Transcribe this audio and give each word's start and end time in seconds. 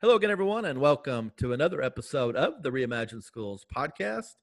Hello 0.00 0.16
again, 0.16 0.30
everyone, 0.30 0.66
and 0.66 0.80
welcome 0.80 1.32
to 1.38 1.54
another 1.54 1.80
episode 1.80 2.36
of 2.36 2.62
the 2.62 2.70
Reimagine 2.70 3.22
Schools 3.22 3.64
podcast. 3.74 4.34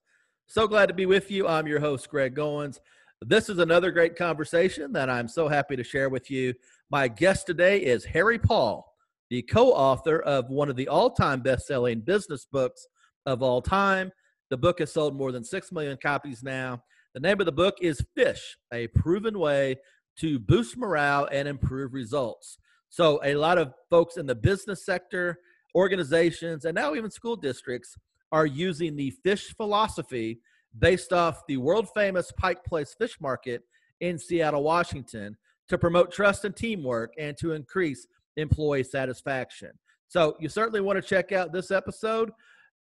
So 0.48 0.66
glad 0.66 0.86
to 0.86 0.94
be 0.94 1.06
with 1.06 1.30
you. 1.30 1.46
I'm 1.46 1.68
your 1.68 1.78
host, 1.78 2.08
Greg 2.08 2.34
Goins. 2.34 2.80
This 3.20 3.48
is 3.48 3.58
another 3.58 3.92
great 3.92 4.16
conversation 4.16 4.92
that 4.94 5.08
I'm 5.08 5.28
so 5.28 5.46
happy 5.46 5.76
to 5.76 5.84
share 5.84 6.08
with 6.08 6.30
you. 6.30 6.54
My 6.90 7.06
guest 7.06 7.46
today 7.46 7.78
is 7.78 8.04
Harry 8.04 8.38
Paul, 8.38 8.92
the 9.30 9.42
co 9.42 9.68
author 9.72 10.20
of 10.22 10.48
one 10.48 10.68
of 10.68 10.74
the 10.74 10.88
all 10.88 11.10
time 11.10 11.42
best 11.42 11.66
selling 11.66 12.00
business 12.00 12.44
books 12.50 12.88
of 13.26 13.42
all 13.42 13.62
time. 13.62 14.10
The 14.50 14.56
book 14.56 14.80
has 14.80 14.92
sold 14.92 15.14
more 15.14 15.30
than 15.30 15.44
6 15.44 15.70
million 15.70 15.96
copies 16.02 16.42
now. 16.42 16.82
The 17.14 17.20
name 17.20 17.38
of 17.40 17.46
the 17.46 17.52
book 17.52 17.76
is 17.80 18.04
Fish, 18.16 18.56
a 18.72 18.88
proven 18.88 19.38
way 19.38 19.76
to 20.16 20.40
boost 20.40 20.76
morale 20.76 21.28
and 21.30 21.46
improve 21.46 21.92
results. 21.92 22.58
So, 22.92 23.22
a 23.24 23.36
lot 23.36 23.56
of 23.56 23.72
folks 23.88 24.18
in 24.18 24.26
the 24.26 24.34
business 24.34 24.84
sector, 24.84 25.38
organizations, 25.74 26.66
and 26.66 26.74
now 26.74 26.94
even 26.94 27.10
school 27.10 27.36
districts 27.36 27.96
are 28.32 28.44
using 28.44 28.96
the 28.96 29.12
fish 29.24 29.56
philosophy 29.56 30.40
based 30.78 31.10
off 31.10 31.40
the 31.48 31.56
world 31.56 31.88
famous 31.94 32.30
Pike 32.32 32.62
Place 32.64 32.94
Fish 32.98 33.18
Market 33.18 33.62
in 34.02 34.18
Seattle, 34.18 34.62
Washington, 34.62 35.38
to 35.68 35.78
promote 35.78 36.12
trust 36.12 36.44
and 36.44 36.54
teamwork 36.54 37.14
and 37.18 37.34
to 37.38 37.52
increase 37.52 38.06
employee 38.36 38.84
satisfaction. 38.84 39.70
So, 40.08 40.36
you 40.38 40.50
certainly 40.50 40.82
want 40.82 41.02
to 41.02 41.02
check 41.02 41.32
out 41.32 41.50
this 41.50 41.70
episode. 41.70 42.30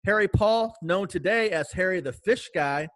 Harry 0.05 0.27
Paul, 0.27 0.75
known 0.83 1.07
today 1.07 1.49
as 1.49 1.71
Harry 1.71 1.99
the 1.99 2.13
Fish 2.13 2.51
Guy, 2.53 2.87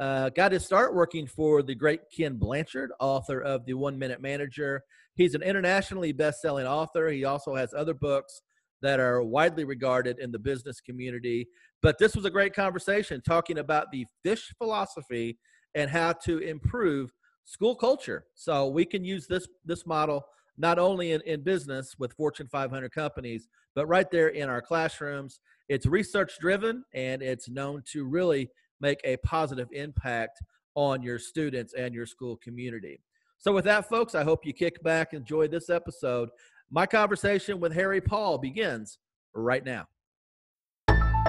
uh, 0.00 0.30
got 0.30 0.50
his 0.50 0.66
start 0.66 0.96
working 0.96 1.28
for 1.28 1.62
the 1.62 1.76
great 1.76 2.00
Ken 2.14 2.34
Blanchard, 2.34 2.90
author 2.98 3.40
of 3.40 3.64
The 3.66 3.74
One 3.74 3.96
Minute 3.96 4.20
Manager. 4.20 4.82
He's 5.16 5.34
an 5.34 5.42
internationally 5.42 6.12
best 6.12 6.40
selling 6.40 6.66
author. 6.66 7.08
He 7.08 7.24
also 7.24 7.54
has 7.54 7.72
other 7.74 7.94
books 7.94 8.42
that 8.82 9.00
are 9.00 9.22
widely 9.22 9.64
regarded 9.64 10.18
in 10.18 10.30
the 10.30 10.38
business 10.38 10.80
community. 10.80 11.48
But 11.82 11.98
this 11.98 12.14
was 12.14 12.26
a 12.26 12.30
great 12.30 12.54
conversation 12.54 13.22
talking 13.22 13.58
about 13.58 13.90
the 13.90 14.04
fish 14.22 14.52
philosophy 14.58 15.38
and 15.74 15.90
how 15.90 16.12
to 16.24 16.38
improve 16.38 17.10
school 17.44 17.74
culture. 17.74 18.26
So 18.34 18.68
we 18.68 18.84
can 18.84 19.04
use 19.04 19.26
this 19.26 19.48
this 19.64 19.86
model 19.86 20.24
not 20.58 20.78
only 20.78 21.12
in, 21.12 21.20
in 21.22 21.42
business 21.42 21.94
with 21.98 22.14
Fortune 22.14 22.48
500 22.48 22.90
companies, 22.90 23.48
but 23.74 23.86
right 23.86 24.10
there 24.10 24.28
in 24.28 24.48
our 24.48 24.62
classrooms. 24.62 25.40
It's 25.68 25.86
research 25.86 26.38
driven 26.40 26.84
and 26.94 27.22
it's 27.22 27.48
known 27.48 27.82
to 27.92 28.04
really 28.04 28.48
make 28.80 29.00
a 29.04 29.16
positive 29.18 29.68
impact 29.72 30.40
on 30.74 31.02
your 31.02 31.18
students 31.18 31.74
and 31.74 31.94
your 31.94 32.06
school 32.06 32.36
community. 32.36 33.00
So, 33.38 33.52
with 33.52 33.64
that, 33.64 33.88
folks, 33.88 34.14
I 34.14 34.24
hope 34.24 34.44
you 34.44 34.52
kick 34.52 34.82
back, 34.82 35.12
enjoy 35.12 35.48
this 35.48 35.70
episode. 35.70 36.30
My 36.70 36.86
conversation 36.86 37.60
with 37.60 37.72
Harry 37.72 38.00
Paul 38.00 38.38
begins 38.38 38.98
right 39.34 39.64
now. 39.64 39.86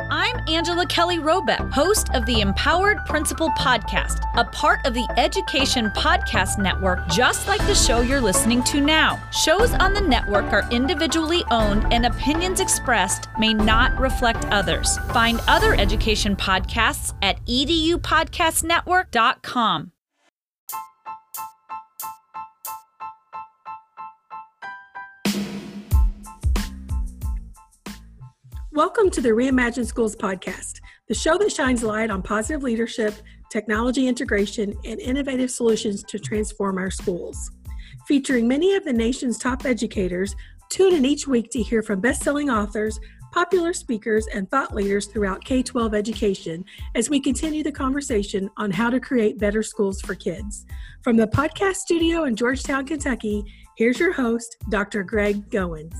I'm 0.10 0.40
Angela 0.48 0.86
Kelly 0.86 1.18
Robeck, 1.18 1.74
host 1.74 2.10
of 2.14 2.26
the 2.26 2.40
Empowered 2.42 3.00
Principal 3.06 3.50
Podcast, 3.52 4.20
a 4.36 4.44
part 4.46 4.86
of 4.86 4.94
the 4.94 5.08
Education 5.18 5.92
Podcast 5.98 6.60
Network, 6.60 7.08
just 7.10 7.48
like 7.48 7.66
the 7.68 7.76
show 7.76 8.02
you're 8.02 8.22
listening 8.22 8.64
to 8.64 8.80
now. 8.80 9.22
Shows 9.32 9.74
on 9.74 9.94
the 9.94 10.02
network 10.02 10.46
are 10.54 10.68
individually 10.72 11.44
owned, 11.52 11.92
and 11.92 12.06
opinions 12.06 12.60
expressed 12.60 13.28
may 13.40 13.54
not 13.54 13.98
reflect 14.00 14.46
others. 14.46 14.98
Find 15.12 15.42
other 15.48 15.76
education 15.76 16.36
podcasts 16.36 17.14
at 17.22 17.44
edupodcastnetwork.com. 17.46 19.92
Welcome 28.78 29.10
to 29.10 29.22
the 29.22 29.30
Reimagine 29.30 29.88
Schools 29.88 30.16
podcast, 30.16 30.82
the 31.08 31.16
show 31.16 31.36
that 31.40 31.52
shines 31.52 31.82
light 31.82 32.12
on 32.12 32.22
positive 32.22 32.62
leadership, 32.62 33.16
technology 33.50 34.08
integration, 34.08 34.76
and 34.86 35.00
innovative 35.00 35.50
solutions 35.50 36.04
to 36.04 36.20
transform 36.20 36.78
our 36.78 36.92
schools. 36.92 37.50
Featuring 38.08 38.48
many 38.48 38.76
of 38.76 38.86
the 38.86 38.94
nation's 38.94 39.40
top 39.40 39.66
educators, 39.66 40.36
tune 40.70 40.94
in 40.94 41.06
each 41.06 41.28
week 41.28 41.50
to 41.54 41.64
hear 41.64 41.82
from 41.82 42.02
best-selling 42.02 42.52
authors, 42.52 43.00
popular 43.32 43.74
speakers, 43.74 44.28
and 44.28 44.48
thought 44.52 44.76
leaders 44.76 45.08
throughout 45.08 45.44
K-12 45.44 45.96
education 45.96 46.64
as 46.94 47.10
we 47.10 47.20
continue 47.20 47.64
the 47.64 47.72
conversation 47.72 48.48
on 48.58 48.70
how 48.70 48.92
to 48.92 49.00
create 49.00 49.40
better 49.40 49.64
schools 49.64 50.02
for 50.02 50.14
kids. 50.14 50.68
From 51.02 51.18
the 51.18 51.26
podcast 51.26 51.78
studio 51.78 52.26
in 52.26 52.36
Georgetown, 52.36 52.86
Kentucky, 52.86 53.44
here's 53.76 54.00
your 54.00 54.14
host, 54.14 54.56
Dr. 54.70 55.02
Greg 55.02 55.50
Goins. 55.50 55.96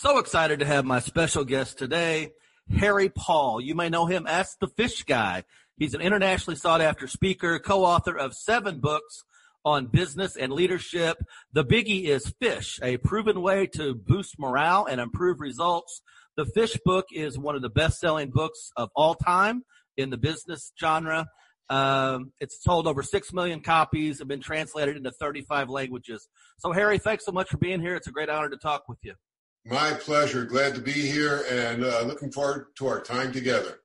So 0.00 0.18
excited 0.18 0.60
to 0.60 0.64
have 0.64 0.84
my 0.84 1.00
special 1.00 1.44
guest 1.44 1.76
today, 1.76 2.30
Harry 2.78 3.08
Paul. 3.08 3.60
You 3.60 3.74
may 3.74 3.88
know 3.88 4.06
him 4.06 4.28
as 4.28 4.54
the 4.60 4.68
Fish 4.68 5.02
Guy. 5.02 5.42
He's 5.76 5.92
an 5.92 6.00
internationally 6.00 6.54
sought 6.54 6.80
after 6.80 7.08
speaker, 7.08 7.58
co 7.58 7.84
author 7.84 8.16
of 8.16 8.32
seven 8.32 8.78
books 8.78 9.24
on 9.64 9.86
business 9.86 10.36
and 10.36 10.52
leadership. 10.52 11.16
The 11.52 11.64
biggie 11.64 12.04
is 12.04 12.32
Fish, 12.40 12.78
a 12.80 12.98
proven 12.98 13.42
way 13.42 13.66
to 13.74 13.96
boost 13.96 14.38
morale 14.38 14.86
and 14.88 15.00
improve 15.00 15.40
results. 15.40 16.00
The 16.36 16.46
Fish 16.46 16.78
book 16.84 17.06
is 17.10 17.36
one 17.36 17.56
of 17.56 17.62
the 17.62 17.68
best 17.68 17.98
selling 17.98 18.30
books 18.30 18.70
of 18.76 18.90
all 18.94 19.16
time 19.16 19.64
in 19.96 20.10
the 20.10 20.16
business 20.16 20.70
genre. 20.80 21.26
Um, 21.70 22.30
it's 22.38 22.62
sold 22.62 22.86
over 22.86 23.02
6 23.02 23.32
million 23.32 23.62
copies, 23.62 24.20
have 24.20 24.28
been 24.28 24.42
translated 24.42 24.96
into 24.96 25.10
35 25.10 25.68
languages. 25.70 26.28
So, 26.58 26.70
Harry, 26.70 26.98
thanks 26.98 27.24
so 27.24 27.32
much 27.32 27.48
for 27.48 27.56
being 27.56 27.80
here. 27.80 27.96
It's 27.96 28.06
a 28.06 28.12
great 28.12 28.28
honor 28.28 28.48
to 28.48 28.58
talk 28.58 28.84
with 28.88 28.98
you. 29.02 29.14
My 29.64 29.92
pleasure. 29.92 30.44
Glad 30.44 30.74
to 30.74 30.80
be 30.80 30.92
here 30.92 31.44
and 31.50 31.84
uh, 31.84 32.02
looking 32.02 32.30
forward 32.30 32.68
to 32.76 32.86
our 32.86 33.00
time 33.00 33.32
together. 33.32 33.80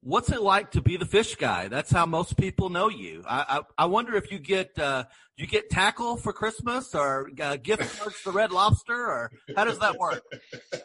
What's 0.00 0.30
it 0.30 0.42
like 0.42 0.72
to 0.72 0.82
be 0.82 0.98
the 0.98 1.06
fish 1.06 1.34
guy? 1.36 1.68
That's 1.68 1.90
how 1.90 2.04
most 2.04 2.36
people 2.36 2.68
know 2.68 2.90
you. 2.90 3.22
I 3.26 3.60
I, 3.78 3.84
I 3.84 3.86
wonder 3.86 4.16
if 4.16 4.30
you 4.30 4.38
get 4.38 4.78
uh, 4.78 5.04
you 5.36 5.46
get 5.46 5.70
tackle 5.70 6.18
for 6.18 6.32
Christmas 6.32 6.94
or 6.94 7.30
uh, 7.40 7.56
gift 7.56 7.98
cards 7.98 8.20
to 8.24 8.30
Red 8.30 8.52
Lobster 8.52 8.94
or 8.94 9.32
how 9.56 9.64
does 9.64 9.78
that 9.78 9.96
work? 9.96 10.22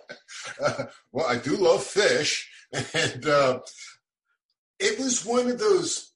uh, 0.64 0.86
well, 1.12 1.26
I 1.28 1.36
do 1.36 1.58
love 1.58 1.84
fish, 1.84 2.50
and 2.94 3.26
uh, 3.26 3.60
it 4.80 4.98
was 5.00 5.26
one 5.26 5.50
of 5.50 5.60
those 5.60 6.14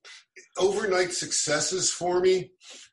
overnight 0.57 1.13
successes 1.13 1.91
for 1.91 2.19
me. 2.19 2.51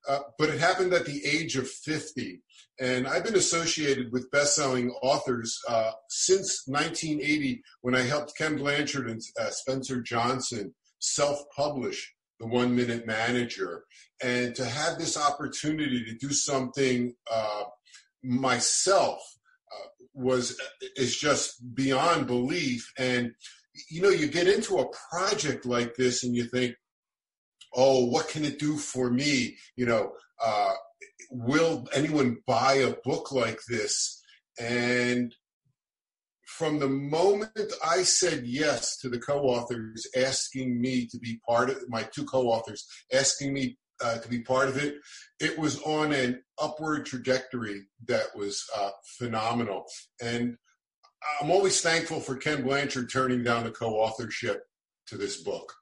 Uh, 0.09 0.21
but 0.39 0.49
it 0.49 0.59
happened 0.59 0.93
at 0.93 1.07
the 1.07 1.25
age 1.25 1.57
of 1.57 1.69
fifty 1.69 2.43
and 2.81 3.07
I've 3.07 3.25
been 3.25 3.37
associated 3.37 4.11
with 4.11 4.31
best-selling 4.31 4.91
authors 5.03 5.61
uh, 5.69 5.91
since 6.09 6.63
1980 6.67 7.63
when 7.83 7.95
I 7.95 8.01
helped 8.01 8.37
Ken 8.39 8.57
Blanchard 8.57 9.09
and 9.09 9.21
uh, 9.39 9.51
Spencer 9.51 10.01
Johnson 10.01 10.75
self-publish 10.99 12.15
The 12.41 12.47
One 12.47 12.75
Minute 12.75 13.07
Manager. 13.07 13.85
And 14.23 14.55
to 14.55 14.65
have 14.65 14.99
this 14.99 15.19
opportunity 15.19 16.05
to 16.07 16.15
do 16.15 16.33
something 16.33 17.15
uh, 17.31 17.65
myself 18.25 19.21
uh, 19.71 19.89
was 20.15 20.59
is 20.97 21.15
just 21.15 21.75
beyond 21.75 22.27
belief. 22.27 22.91
And 22.99 23.33
you 23.91 24.01
know, 24.01 24.09
you 24.09 24.27
get 24.27 24.49
into 24.49 24.79
a 24.79 24.89
project 25.11 25.67
like 25.67 25.97
this 25.97 26.25
and 26.25 26.35
you 26.35 26.45
think, 26.45 26.75
oh, 27.75 28.05
what 28.07 28.29
can 28.29 28.45
it 28.45 28.59
do 28.59 28.77
for 28.77 29.11
me? 29.11 29.57
You 29.77 29.87
know, 29.87 30.13
uh, 30.43 30.73
will 31.31 31.87
anyone 31.95 32.39
buy 32.47 32.75
a 32.75 32.95
book 33.05 33.33
like 33.33 33.61
this? 33.69 34.23
And 34.59 35.35
from 36.45 36.79
the 36.79 36.89
moment 36.89 37.73
I 37.85 38.03
said 38.03 38.43
yes 38.45 38.99
to 38.99 39.09
the 39.09 39.19
co-authors 39.19 40.07
asking 40.17 40.81
me 40.81 41.07
to 41.07 41.19
be 41.19 41.41
part 41.49 41.71
of 41.71 41.89
my 41.89 42.03
two 42.03 42.25
co-authors 42.25 42.87
asking 43.13 43.55
me 43.55 43.79
uh, 44.03 44.19
to 44.19 44.29
be 44.29 44.41
part 44.41 44.69
of 44.69 44.77
it, 44.77 44.97
it 45.41 45.59
was 45.59 45.81
on 45.83 46.13
an 46.13 46.43
upward 46.61 47.07
trajectory 47.07 47.83
that 48.07 48.27
was 48.35 48.65
uh, 48.77 48.91
phenomenal. 49.19 49.85
And 50.23 50.57
I'm 51.41 51.51
always 51.51 51.81
thankful 51.81 52.21
for 52.21 52.37
Ken 52.37 52.63
Blanchard 52.63 53.11
turning 53.11 53.43
down 53.45 53.65
the 53.65 53.71
co-authorship 53.71 54.63
to 55.07 55.17
this 55.17 55.43
book. 55.43 55.75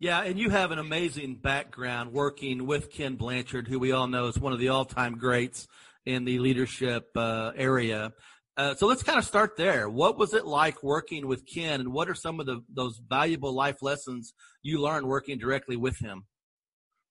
Yeah, 0.00 0.22
and 0.22 0.38
you 0.38 0.48
have 0.50 0.70
an 0.70 0.78
amazing 0.78 1.36
background 1.42 2.12
working 2.12 2.66
with 2.66 2.92
Ken 2.92 3.16
Blanchard, 3.16 3.66
who 3.66 3.80
we 3.80 3.90
all 3.90 4.06
know 4.06 4.26
is 4.26 4.38
one 4.38 4.52
of 4.52 4.60
the 4.60 4.68
all-time 4.68 5.18
greats 5.18 5.66
in 6.06 6.24
the 6.24 6.38
leadership 6.38 7.08
uh, 7.16 7.50
area. 7.56 8.12
Uh, 8.56 8.76
so 8.76 8.86
let's 8.86 9.02
kind 9.02 9.18
of 9.18 9.24
start 9.24 9.56
there. 9.56 9.88
What 9.88 10.16
was 10.16 10.34
it 10.34 10.46
like 10.46 10.84
working 10.84 11.26
with 11.26 11.44
Ken, 11.46 11.80
and 11.80 11.92
what 11.92 12.08
are 12.08 12.14
some 12.14 12.38
of 12.38 12.46
the 12.46 12.62
those 12.72 13.00
valuable 13.08 13.52
life 13.52 13.82
lessons 13.82 14.34
you 14.62 14.80
learned 14.80 15.06
working 15.06 15.36
directly 15.36 15.76
with 15.76 15.98
him? 15.98 16.26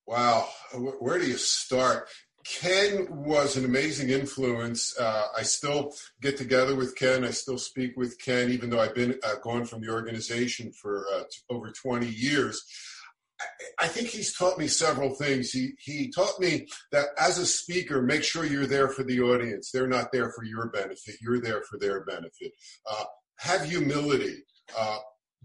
Wow, 0.06 0.48
where 0.72 1.18
do 1.18 1.26
you 1.26 1.36
start? 1.36 2.08
Ken 2.48 3.06
was 3.10 3.56
an 3.56 3.64
amazing 3.64 4.10
influence. 4.10 4.98
Uh, 4.98 5.26
I 5.36 5.42
still 5.42 5.92
get 6.22 6.36
together 6.38 6.74
with 6.74 6.96
Ken. 6.96 7.24
I 7.24 7.30
still 7.30 7.58
speak 7.58 7.96
with 7.96 8.18
Ken, 8.18 8.50
even 8.50 8.70
though 8.70 8.80
I've 8.80 8.94
been 8.94 9.18
uh, 9.22 9.34
gone 9.42 9.66
from 9.66 9.82
the 9.82 9.90
organization 9.90 10.72
for 10.72 11.04
uh, 11.14 11.24
t- 11.24 11.42
over 11.50 11.70
20 11.70 12.06
years. 12.06 12.64
I 13.78 13.86
think 13.86 14.08
he's 14.08 14.36
taught 14.36 14.58
me 14.58 14.66
several 14.66 15.14
things. 15.14 15.52
He 15.52 15.72
he 15.78 16.10
taught 16.10 16.40
me 16.40 16.66
that 16.90 17.06
as 17.20 17.38
a 17.38 17.46
speaker, 17.46 18.02
make 18.02 18.24
sure 18.24 18.44
you're 18.44 18.66
there 18.66 18.88
for 18.88 19.04
the 19.04 19.20
audience. 19.20 19.70
They're 19.70 19.86
not 19.86 20.10
there 20.10 20.32
for 20.32 20.42
your 20.42 20.70
benefit. 20.70 21.16
You're 21.20 21.40
there 21.40 21.62
for 21.62 21.78
their 21.78 22.04
benefit. 22.04 22.52
Uh, 22.90 23.04
have 23.38 23.64
humility. 23.64 24.38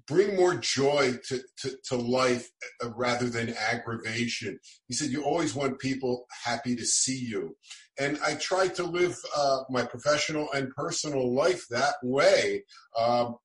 Bring 0.08 0.36
more 0.36 0.56
joy 0.56 1.14
to, 1.30 1.42
to, 1.60 1.78
to 1.90 1.96
life 1.96 2.50
uh, 2.84 2.90
rather 2.96 3.30
than 3.30 3.56
aggravation. 3.58 4.60
He 4.88 4.94
said, 4.94 5.10
You 5.10 5.24
always 5.24 5.56
want 5.56 5.80
people 5.80 6.26
happy 6.44 6.76
to 6.76 6.86
see 6.86 7.18
you. 7.18 7.56
And 8.00 8.20
I 8.26 8.36
try 8.36 8.68
to 8.70 8.84
live 8.84 9.16
uh, 9.38 9.60
my 9.70 9.84
professional 9.84 10.52
and 10.52 10.74
personal 10.76 11.34
life 11.34 11.66
that 11.70 11.96
way 12.04 12.64
um, 12.98 13.38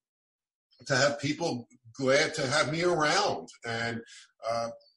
to 0.86 0.96
have 0.96 1.20
people 1.20 1.68
glad 1.94 2.34
to 2.34 2.46
have 2.46 2.72
me 2.72 2.82
around. 2.82 3.48
And 3.66 4.00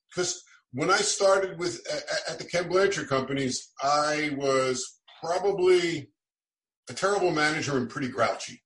because 0.10 0.36
uh, 0.36 0.40
when 0.74 0.90
I 0.90 0.98
started 0.98 1.60
with 1.60 1.82
at 2.30 2.40
the 2.40 2.46
Ken 2.46 2.70
Blanchard 2.70 3.10
companies, 3.10 3.72
I 3.84 4.32
was 4.38 5.00
probably 5.24 6.10
a 6.90 6.94
terrible 6.94 7.32
manager 7.32 7.78
and 7.78 7.90
pretty 7.90 8.08
grouchy 8.08 8.62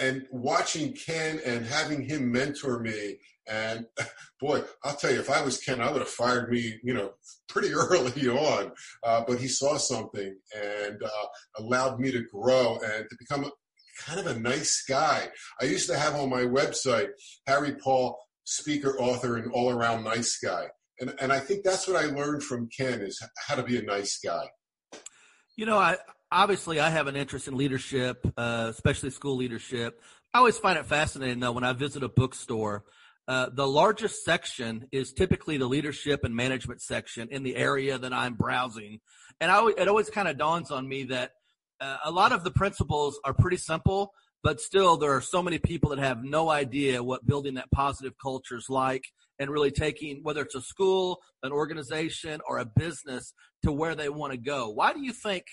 and 0.00 0.26
watching 0.30 0.92
Ken 0.92 1.40
and 1.44 1.66
having 1.66 2.02
him 2.02 2.30
mentor 2.30 2.80
me, 2.80 3.18
and 3.48 3.86
boy, 4.40 4.62
I'll 4.84 4.96
tell 4.96 5.12
you, 5.12 5.20
if 5.20 5.30
I 5.30 5.42
was 5.42 5.58
Ken, 5.58 5.80
I 5.80 5.90
would 5.90 6.00
have 6.00 6.08
fired 6.08 6.50
me, 6.50 6.78
you 6.82 6.94
know, 6.94 7.12
pretty 7.48 7.72
early 7.72 8.28
on. 8.28 8.72
Uh, 9.02 9.24
but 9.26 9.38
he 9.38 9.48
saw 9.48 9.76
something 9.76 10.36
and 10.54 11.02
uh, 11.02 11.26
allowed 11.58 12.00
me 12.00 12.10
to 12.12 12.24
grow 12.32 12.78
and 12.84 13.06
to 13.08 13.16
become 13.18 13.50
kind 14.04 14.20
of 14.20 14.26
a 14.26 14.38
nice 14.38 14.84
guy. 14.88 15.28
I 15.60 15.64
used 15.64 15.88
to 15.88 15.98
have 15.98 16.14
on 16.14 16.28
my 16.28 16.42
website 16.42 17.08
Harry 17.46 17.74
Paul, 17.74 18.18
speaker, 18.44 18.98
author, 18.98 19.36
and 19.36 19.50
all 19.52 19.70
around 19.70 20.04
nice 20.04 20.38
guy. 20.38 20.66
And, 21.00 21.14
and 21.20 21.32
I 21.32 21.40
think 21.40 21.64
that's 21.64 21.86
what 21.86 22.02
I 22.02 22.06
learned 22.06 22.42
from 22.42 22.68
Ken 22.76 23.00
is 23.00 23.20
how 23.46 23.54
to 23.54 23.62
be 23.62 23.78
a 23.78 23.82
nice 23.82 24.18
guy. 24.18 24.46
You 25.56 25.66
know, 25.66 25.78
I, 25.78 25.96
obviously 26.30 26.80
I 26.80 26.90
have 26.90 27.06
an 27.06 27.16
interest 27.16 27.48
in 27.48 27.56
leadership, 27.56 28.26
uh, 28.36 28.68
especially 28.70 29.10
school 29.10 29.36
leadership. 29.36 30.00
I 30.34 30.38
always 30.38 30.58
find 30.58 30.78
it 30.78 30.86
fascinating 30.86 31.40
though 31.40 31.52
when 31.52 31.64
I 31.64 31.72
visit 31.72 32.02
a 32.02 32.08
bookstore. 32.08 32.84
Uh, 33.28 33.48
the 33.52 33.66
largest 33.66 34.24
section 34.24 34.86
is 34.92 35.12
typically 35.12 35.56
the 35.56 35.66
leadership 35.66 36.22
and 36.22 36.34
management 36.34 36.80
section 36.80 37.28
in 37.30 37.42
the 37.42 37.56
area 37.56 37.98
that 37.98 38.12
I'm 38.12 38.34
browsing, 38.34 39.00
and 39.40 39.50
I, 39.50 39.66
it 39.76 39.88
always 39.88 40.08
kind 40.10 40.28
of 40.28 40.38
dawns 40.38 40.70
on 40.70 40.88
me 40.88 41.04
that 41.04 41.32
uh, 41.80 41.96
a 42.04 42.10
lot 42.10 42.30
of 42.30 42.44
the 42.44 42.52
principles 42.52 43.18
are 43.24 43.34
pretty 43.34 43.56
simple, 43.56 44.12
but 44.44 44.60
still 44.60 44.96
there 44.96 45.10
are 45.10 45.20
so 45.20 45.42
many 45.42 45.58
people 45.58 45.90
that 45.90 45.98
have 45.98 46.22
no 46.22 46.50
idea 46.50 47.02
what 47.02 47.26
building 47.26 47.54
that 47.54 47.70
positive 47.72 48.12
culture 48.22 48.56
is 48.56 48.70
like, 48.70 49.02
and 49.40 49.50
really 49.50 49.72
taking 49.72 50.20
whether 50.22 50.42
it's 50.42 50.54
a 50.54 50.62
school, 50.62 51.18
an 51.42 51.50
organization, 51.50 52.40
or 52.48 52.58
a 52.58 52.64
business 52.64 53.34
to 53.64 53.72
where 53.72 53.96
they 53.96 54.08
want 54.08 54.32
to 54.32 54.38
go. 54.38 54.70
Why 54.70 54.92
do 54.92 55.00
you 55.00 55.12
think? 55.12 55.46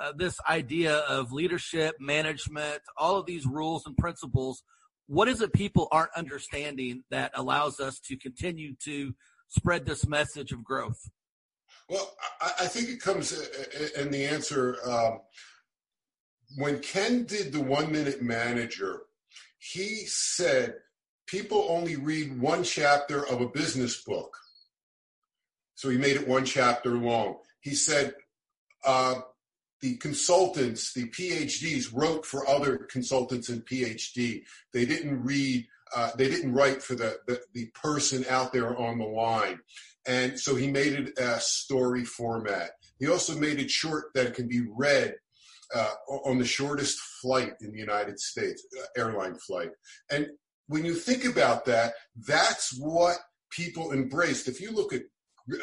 Uh, 0.00 0.12
this 0.16 0.38
idea 0.48 0.96
of 0.96 1.32
leadership, 1.32 1.96
management, 2.00 2.80
all 2.96 3.16
of 3.16 3.26
these 3.26 3.46
rules 3.46 3.84
and 3.86 3.96
principles. 3.96 4.62
What 5.06 5.28
is 5.28 5.42
it 5.42 5.52
people 5.52 5.88
aren't 5.92 6.14
understanding 6.16 7.02
that 7.10 7.32
allows 7.34 7.80
us 7.80 8.00
to 8.06 8.16
continue 8.16 8.74
to 8.84 9.14
spread 9.48 9.84
this 9.84 10.06
message 10.06 10.52
of 10.52 10.64
growth? 10.64 11.10
Well, 11.88 12.12
I, 12.40 12.52
I 12.60 12.66
think 12.66 12.88
it 12.88 13.00
comes 13.00 13.32
in 13.96 14.08
uh, 14.08 14.10
the 14.10 14.24
answer. 14.24 14.76
Um, 14.88 15.20
when 16.56 16.78
Ken 16.80 17.24
did 17.24 17.52
the 17.52 17.60
one 17.60 17.92
minute 17.92 18.22
manager, 18.22 19.02
he 19.58 20.06
said 20.06 20.74
people 21.26 21.66
only 21.68 21.96
read 21.96 22.40
one 22.40 22.62
chapter 22.62 23.26
of 23.28 23.40
a 23.40 23.48
business 23.48 24.02
book. 24.02 24.36
So 25.74 25.88
he 25.88 25.98
made 25.98 26.16
it 26.16 26.28
one 26.28 26.44
chapter 26.44 26.90
long. 26.96 27.38
He 27.60 27.74
said, 27.74 28.14
uh, 28.84 29.20
the 29.80 29.96
consultants, 29.96 30.92
the 30.92 31.08
PhDs 31.08 31.90
wrote 31.92 32.26
for 32.26 32.48
other 32.48 32.76
consultants 32.76 33.48
and 33.48 33.64
PhD. 33.64 34.42
They 34.72 34.84
didn't 34.84 35.22
read, 35.22 35.66
uh, 35.94 36.10
they 36.16 36.28
didn't 36.28 36.52
write 36.52 36.82
for 36.82 36.94
the, 36.94 37.16
the, 37.26 37.40
the, 37.54 37.66
person 37.74 38.24
out 38.28 38.52
there 38.52 38.76
on 38.76 38.98
the 38.98 39.06
line. 39.06 39.58
And 40.06 40.38
so 40.38 40.54
he 40.54 40.70
made 40.70 40.92
it 40.92 41.18
a 41.18 41.40
story 41.40 42.04
format. 42.04 42.70
He 42.98 43.08
also 43.08 43.38
made 43.38 43.58
it 43.58 43.70
short 43.70 44.06
that 44.14 44.26
it 44.26 44.34
can 44.34 44.48
be 44.48 44.62
read 44.76 45.14
uh, 45.74 45.94
on 46.08 46.38
the 46.38 46.44
shortest 46.44 46.98
flight 47.22 47.52
in 47.60 47.72
the 47.72 47.78
United 47.78 48.18
States, 48.18 48.66
uh, 48.78 49.00
airline 49.00 49.36
flight. 49.36 49.70
And 50.10 50.26
when 50.66 50.84
you 50.84 50.94
think 50.94 51.24
about 51.24 51.64
that, 51.66 51.94
that's 52.26 52.76
what 52.78 53.16
people 53.50 53.92
embraced. 53.92 54.48
If 54.48 54.60
you 54.60 54.72
look 54.72 54.92
at 54.92 55.02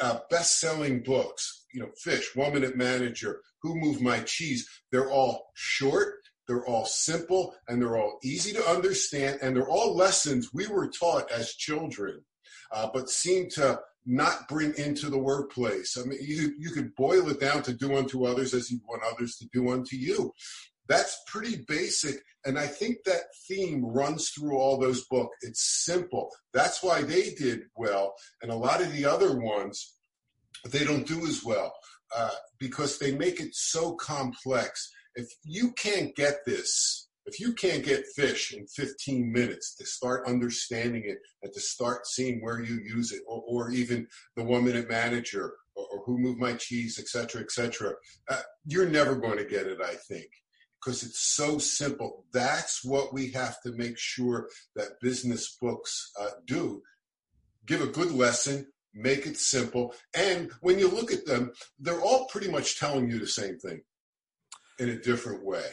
uh, 0.02 0.20
best-selling 0.30 1.04
books, 1.04 1.66
you 1.74 1.82
know, 1.82 1.90
Fish, 1.98 2.36
One 2.36 2.54
Minute 2.54 2.76
Manager, 2.76 3.42
Who 3.68 3.76
Moved 3.76 4.02
My 4.02 4.20
Cheese. 4.22 4.68
They're 4.92 5.12
all 5.12 5.52
short, 5.54 6.16
they're 6.48 6.66
all 6.66 6.86
simple, 6.86 7.54
and 7.68 7.82
they're 7.82 7.98
all 7.98 8.20
easy 8.24 8.54
to 8.54 8.70
understand, 8.70 9.40
and 9.42 9.56
they're 9.56 9.70
all 9.70 9.96
lessons 9.96 10.54
we 10.54 10.68
were 10.68 10.88
taught 10.88 11.30
as 11.32 11.54
children, 11.54 12.24
uh, 12.72 12.90
but 12.94 13.10
seem 13.10 13.50
to 13.52 13.80
not 14.06 14.48
bring 14.48 14.74
into 14.78 15.10
the 15.10 15.18
workplace. 15.18 15.98
I 15.98 16.08
mean, 16.08 16.20
you 16.22 16.54
you 16.58 16.72
could 16.72 16.96
boil 16.96 17.28
it 17.30 17.42
down 17.42 17.62
to 17.64 17.74
do 17.74 17.98
unto 17.98 18.26
others 18.26 18.54
as 18.54 18.72
you 18.72 18.80
want 18.88 19.04
others 19.04 19.36
to 19.38 19.48
do 19.52 19.70
unto 19.70 19.98
you. 19.98 20.34
That's 20.88 21.20
pretty 21.28 21.66
basic. 21.68 22.16
And 22.46 22.58
I 22.58 22.66
think 22.66 23.00
that 23.06 23.24
theme 23.50 23.84
runs 23.84 24.30
through 24.30 24.58
all 24.58 24.78
those 24.78 25.06
books. 25.08 25.36
It's 25.42 25.84
simple. 25.84 26.30
That's 26.54 26.82
why 26.82 27.02
they 27.02 27.32
did 27.32 27.64
well. 27.76 28.16
And 28.42 28.50
a 28.50 28.56
lot 28.56 28.82
of 28.82 28.94
the 28.94 29.04
other 29.04 29.38
ones, 29.38 29.96
they 30.66 30.86
don't 30.86 31.06
do 31.06 31.28
as 31.28 31.44
well 31.44 31.74
uh, 32.16 32.30
because 32.60 32.98
they 32.98 33.16
make 33.16 33.40
it 33.40 33.54
so 33.54 33.94
complex. 33.96 34.92
If 35.16 35.28
you 35.44 35.72
can't 35.74 36.16
get 36.16 36.46
this, 36.46 37.08
if 37.26 37.40
you 37.40 37.54
can't 37.54 37.84
get 37.84 38.06
fish 38.16 38.54
in 38.54 38.66
15 38.68 39.32
minutes 39.32 39.76
to 39.76 39.86
start 39.86 40.28
understanding 40.28 41.04
it 41.06 41.18
and 41.44 41.52
to 41.54 41.60
start 41.60 42.08
seeing 42.08 42.40
where 42.42 42.62
you 42.62 42.76
use 42.76 43.12
it, 43.12 43.22
or, 43.28 43.44
or 43.48 43.72
even 43.72 44.08
the 44.36 44.44
one 44.44 44.66
minute 44.66 44.90
manager, 44.90 45.54
or, 45.76 45.86
or, 45.92 46.04
who 46.06 46.18
moved 46.18 46.40
my 46.40 46.54
cheese, 46.54 46.98
et 47.00 47.08
cetera, 47.08 47.42
et 47.42 47.52
cetera, 47.52 47.94
uh, 48.30 48.42
you're 48.66 48.90
never 48.90 49.16
going 49.16 49.38
to 49.38 49.46
get 49.46 49.68
it, 49.68 49.80
I 49.84 49.96
think 50.08 50.30
because 50.88 51.04
it's 51.04 51.36
so 51.36 51.58
simple. 51.58 52.26
That's 52.32 52.84
what 52.84 53.14
we 53.14 53.32
have 53.32 53.62
to 53.62 53.72
make 53.74 53.98
sure 53.98 54.48
that 54.76 55.00
business 55.02 55.58
books 55.62 56.12
uh, 56.20 56.30
do. 56.46 56.82
Give 57.66 57.82
a 57.82 57.88
good 57.88 58.12
lesson, 58.12 58.68
make 58.98 59.26
it 59.26 59.38
simple. 59.38 59.94
And 60.16 60.52
when 60.62 60.80
you 60.80 60.90
look 60.90 61.12
at 61.12 61.26
them, 61.26 61.52
they're 61.80 62.02
all 62.02 62.26
pretty 62.28 62.50
much 62.50 62.80
telling 62.80 63.10
you 63.10 63.20
the 63.20 63.28
same 63.28 63.58
thing 63.58 63.82
in 64.80 64.90
a 64.90 64.98
different 64.98 65.46
way. 65.46 65.66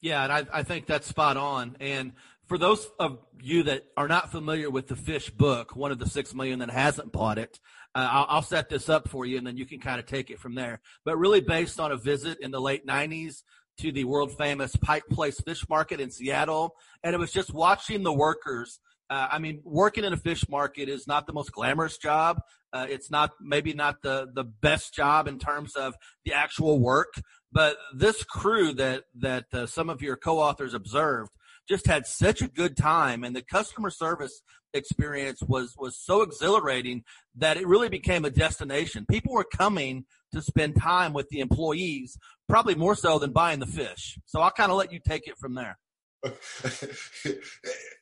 Yeah, 0.00 0.24
and 0.24 0.32
I, 0.32 0.46
I 0.52 0.62
think 0.62 0.86
that's 0.86 1.06
spot 1.06 1.36
on. 1.36 1.76
And 1.80 2.12
for 2.46 2.58
those 2.58 2.88
of 2.98 3.18
you 3.40 3.62
that 3.64 3.84
are 3.96 4.08
not 4.08 4.32
familiar 4.32 4.68
with 4.68 4.88
the 4.88 4.96
Fish 4.96 5.30
book, 5.30 5.76
one 5.76 5.92
of 5.92 5.98
the 5.98 6.08
six 6.08 6.34
million 6.34 6.58
that 6.58 6.70
hasn't 6.70 7.12
bought 7.12 7.38
it, 7.38 7.60
uh, 7.94 8.08
I'll, 8.10 8.26
I'll, 8.28 8.42
set 8.42 8.68
this 8.68 8.88
up 8.88 9.08
for 9.08 9.26
you, 9.26 9.38
and 9.38 9.46
then 9.46 9.56
you 9.56 9.66
can 9.66 9.78
kind 9.78 10.00
of 10.00 10.06
take 10.06 10.30
it 10.30 10.40
from 10.40 10.54
there. 10.54 10.80
But 11.04 11.18
really, 11.18 11.40
based 11.40 11.78
on 11.78 11.92
a 11.92 11.96
visit 11.96 12.38
in 12.40 12.50
the 12.50 12.60
late 12.60 12.86
'90s 12.86 13.42
to 13.78 13.92
the 13.92 14.04
world 14.04 14.36
famous 14.36 14.74
Pike 14.76 15.04
Place 15.10 15.40
Fish 15.40 15.68
Market 15.68 16.00
in 16.00 16.10
Seattle, 16.10 16.74
and 17.02 17.14
it 17.14 17.18
was 17.18 17.32
just 17.32 17.52
watching 17.52 18.02
the 18.02 18.12
workers. 18.12 18.80
Uh, 19.12 19.28
I 19.32 19.38
mean, 19.40 19.60
working 19.62 20.04
in 20.04 20.14
a 20.14 20.16
fish 20.16 20.48
market 20.48 20.88
is 20.88 21.06
not 21.06 21.26
the 21.26 21.34
most 21.34 21.52
glamorous 21.52 21.98
job. 21.98 22.40
Uh, 22.72 22.86
it's 22.88 23.10
not 23.10 23.32
maybe 23.42 23.74
not 23.74 24.00
the 24.00 24.30
the 24.32 24.44
best 24.44 24.94
job 24.94 25.28
in 25.28 25.38
terms 25.38 25.76
of 25.76 25.94
the 26.24 26.32
actual 26.32 26.80
work, 26.80 27.12
but 27.52 27.76
this 27.94 28.24
crew 28.24 28.72
that 28.72 29.04
that 29.16 29.44
uh, 29.52 29.66
some 29.66 29.90
of 29.90 30.00
your 30.00 30.16
co-authors 30.16 30.72
observed 30.72 31.30
just 31.68 31.86
had 31.86 32.06
such 32.06 32.40
a 32.40 32.48
good 32.48 32.74
time, 32.74 33.22
and 33.22 33.36
the 33.36 33.42
customer 33.42 33.90
service 33.90 34.40
experience 34.72 35.42
was 35.42 35.74
was 35.76 35.94
so 36.02 36.22
exhilarating 36.22 37.04
that 37.36 37.58
it 37.58 37.66
really 37.66 37.90
became 37.90 38.24
a 38.24 38.30
destination. 38.30 39.04
People 39.10 39.34
were 39.34 39.44
coming 39.44 40.06
to 40.32 40.40
spend 40.40 40.80
time 40.80 41.12
with 41.12 41.28
the 41.28 41.40
employees 41.40 42.16
probably 42.48 42.74
more 42.74 42.94
so 42.94 43.18
than 43.18 43.32
buying 43.32 43.60
the 43.60 43.66
fish. 43.66 44.18
So 44.24 44.40
I'll 44.40 44.50
kind 44.50 44.72
of 44.72 44.78
let 44.78 44.90
you 44.90 45.00
take 45.06 45.28
it 45.28 45.36
from 45.36 45.52
there. 45.52 45.78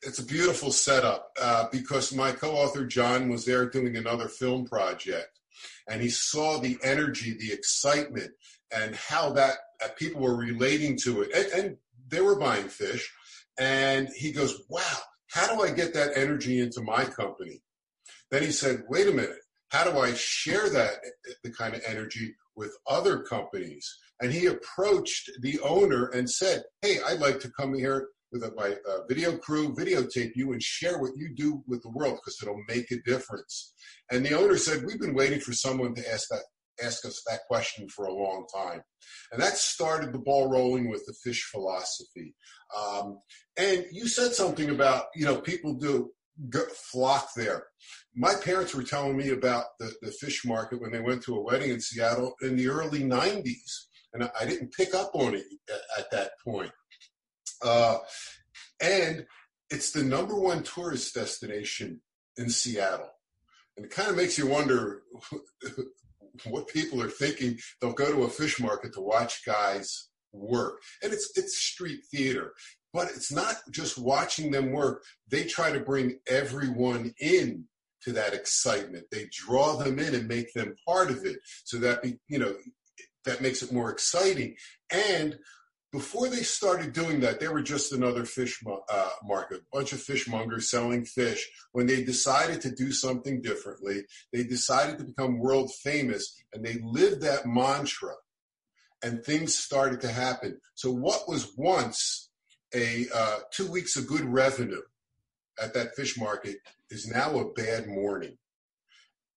it's 0.03 0.19
a 0.19 0.25
beautiful 0.25 0.71
setup 0.71 1.31
uh, 1.41 1.67
because 1.71 2.13
my 2.13 2.31
co-author 2.31 2.85
John 2.85 3.29
was 3.29 3.45
there 3.45 3.67
doing 3.67 3.97
another 3.97 4.27
film 4.27 4.65
project, 4.65 5.39
and 5.89 6.01
he 6.01 6.09
saw 6.09 6.59
the 6.59 6.77
energy, 6.83 7.33
the 7.33 7.51
excitement, 7.51 8.31
and 8.73 8.95
how 8.95 9.31
that 9.33 9.55
uh, 9.83 9.87
people 9.97 10.21
were 10.21 10.35
relating 10.35 10.97
to 11.03 11.23
it, 11.23 11.31
and, 11.33 11.65
and 11.65 11.77
they 12.07 12.21
were 12.21 12.37
buying 12.39 12.67
fish. 12.67 13.11
And 13.59 14.09
he 14.15 14.31
goes, 14.31 14.61
"Wow, 14.69 14.81
how 15.27 15.53
do 15.53 15.63
I 15.63 15.71
get 15.71 15.93
that 15.95 16.15
energy 16.15 16.59
into 16.59 16.81
my 16.81 17.05
company?" 17.05 17.61
Then 18.29 18.43
he 18.43 18.51
said, 18.51 18.83
"Wait 18.87 19.07
a 19.07 19.11
minute, 19.11 19.39
how 19.69 19.83
do 19.83 19.97
I 19.97 20.13
share 20.13 20.69
that 20.69 20.93
the 21.43 21.51
kind 21.51 21.73
of 21.73 21.81
energy 21.87 22.35
with 22.55 22.77
other 22.87 23.19
companies?" 23.19 23.97
And 24.21 24.31
he 24.31 24.45
approached 24.45 25.31
the 25.41 25.59
owner 25.61 26.07
and 26.07 26.29
said, 26.29 26.63
Hey, 26.81 26.97
I'd 27.05 27.19
like 27.19 27.39
to 27.41 27.51
come 27.59 27.73
here 27.73 28.07
with 28.31 28.43
my 28.55 28.75
uh, 28.89 28.99
video 29.09 29.37
crew, 29.37 29.75
videotape 29.75 30.31
you 30.35 30.53
and 30.53 30.63
share 30.63 30.99
what 30.99 31.11
you 31.17 31.33
do 31.35 31.63
with 31.67 31.81
the 31.81 31.89
world 31.89 32.15
because 32.15 32.37
it'll 32.41 32.63
make 32.69 32.89
a 32.91 33.01
difference. 33.01 33.73
And 34.09 34.25
the 34.25 34.33
owner 34.33 34.57
said, 34.57 34.85
we've 34.85 35.01
been 35.01 35.13
waiting 35.13 35.41
for 35.41 35.51
someone 35.51 35.93
to 35.95 36.13
ask 36.13 36.29
that 36.29 36.43
ask 36.83 37.05
us 37.05 37.21
that 37.29 37.41
question 37.47 37.87
for 37.89 38.05
a 38.05 38.13
long 38.13 38.45
time. 38.53 38.81
And 39.31 39.41
that 39.41 39.57
started 39.57 40.11
the 40.13 40.19
ball 40.19 40.49
rolling 40.49 40.89
with 40.89 41.05
the 41.05 41.13
fish 41.23 41.43
philosophy. 41.51 42.33
Um, 42.75 43.19
and 43.57 43.85
you 43.91 44.07
said 44.07 44.33
something 44.33 44.69
about, 44.69 45.05
you 45.15 45.25
know, 45.25 45.37
people 45.37 45.75
do 45.75 46.11
flock 46.91 47.29
there. 47.35 47.65
My 48.15 48.33
parents 48.33 48.73
were 48.73 48.83
telling 48.83 49.17
me 49.17 49.29
about 49.29 49.65
the, 49.79 49.91
the 50.01 50.11
fish 50.11 50.43
market 50.45 50.81
when 50.81 50.91
they 50.91 51.01
went 51.01 51.21
to 51.23 51.35
a 51.35 51.41
wedding 51.41 51.71
in 51.71 51.81
Seattle 51.81 52.33
in 52.41 52.55
the 52.55 52.67
early 52.67 53.01
90s. 53.01 53.87
And 54.13 54.29
I 54.39 54.45
didn't 54.45 54.73
pick 54.73 54.93
up 54.93 55.11
on 55.13 55.35
it 55.35 55.45
at, 55.69 55.99
at 55.99 56.11
that 56.11 56.31
point. 56.43 56.71
Uh, 57.63 57.97
and 58.81 59.25
it's 59.69 59.91
the 59.91 60.03
number 60.03 60.35
one 60.35 60.63
tourist 60.63 61.13
destination 61.13 62.01
in 62.37 62.49
Seattle. 62.49 63.09
And 63.77 63.85
it 63.85 63.91
kind 63.91 64.09
of 64.09 64.17
makes 64.17 64.37
you 64.37 64.47
wonder 64.47 65.03
what 66.45 66.67
people 66.67 67.01
are 67.01 67.09
thinking. 67.09 67.57
They'll 67.79 67.93
go 67.93 68.11
to 68.11 68.23
a 68.23 68.29
fish 68.29 68.59
market 68.59 68.93
to 68.93 69.01
watch 69.01 69.45
guys 69.45 70.09
work. 70.33 70.81
And 71.03 71.13
it's 71.13 71.31
it's 71.37 71.57
street 71.57 72.01
theater. 72.11 72.53
But 72.93 73.07
it's 73.09 73.31
not 73.31 73.55
just 73.71 73.97
watching 73.97 74.51
them 74.51 74.71
work. 74.71 75.03
They 75.29 75.45
try 75.45 75.71
to 75.71 75.79
bring 75.79 76.19
everyone 76.27 77.13
in 77.19 77.65
to 78.03 78.11
that 78.13 78.33
excitement. 78.33 79.05
They 79.11 79.29
draw 79.31 79.77
them 79.77 79.99
in 79.99 80.13
and 80.13 80.27
make 80.27 80.51
them 80.53 80.75
part 80.85 81.09
of 81.09 81.25
it. 81.25 81.37
So 81.63 81.77
that 81.77 82.03
you 82.27 82.39
know 82.39 82.53
that 83.25 83.41
makes 83.41 83.61
it 83.61 83.71
more 83.71 83.91
exciting. 83.91 84.55
And 84.91 85.37
before 85.91 86.29
they 86.29 86.43
started 86.43 86.93
doing 86.93 87.19
that, 87.19 87.39
they 87.39 87.49
were 87.49 87.61
just 87.61 87.91
another 87.91 88.23
fish 88.23 88.61
uh, 88.89 89.09
market, 89.23 89.59
a 89.59 89.77
bunch 89.77 89.91
of 89.91 89.99
fishmongers 89.99 90.69
selling 90.69 91.03
fish. 91.03 91.49
When 91.73 91.85
they 91.85 92.03
decided 92.03 92.61
to 92.61 92.71
do 92.71 92.91
something 92.93 93.41
differently, 93.41 94.03
they 94.31 94.43
decided 94.43 94.97
to 94.99 95.03
become 95.03 95.37
world 95.37 95.71
famous 95.83 96.41
and 96.53 96.63
they 96.63 96.79
lived 96.81 97.21
that 97.21 97.45
mantra 97.45 98.13
and 99.03 99.23
things 99.23 99.55
started 99.55 99.99
to 100.01 100.07
happen. 100.07 100.59
So, 100.75 100.91
what 100.91 101.27
was 101.27 101.51
once 101.57 102.29
a 102.73 103.07
uh, 103.13 103.39
two 103.51 103.69
weeks 103.69 103.97
of 103.97 104.07
good 104.07 104.23
revenue 104.23 104.81
at 105.61 105.73
that 105.73 105.95
fish 105.95 106.17
market 106.17 106.57
is 106.89 107.07
now 107.07 107.37
a 107.37 107.51
bad 107.53 107.87
morning. 107.87 108.37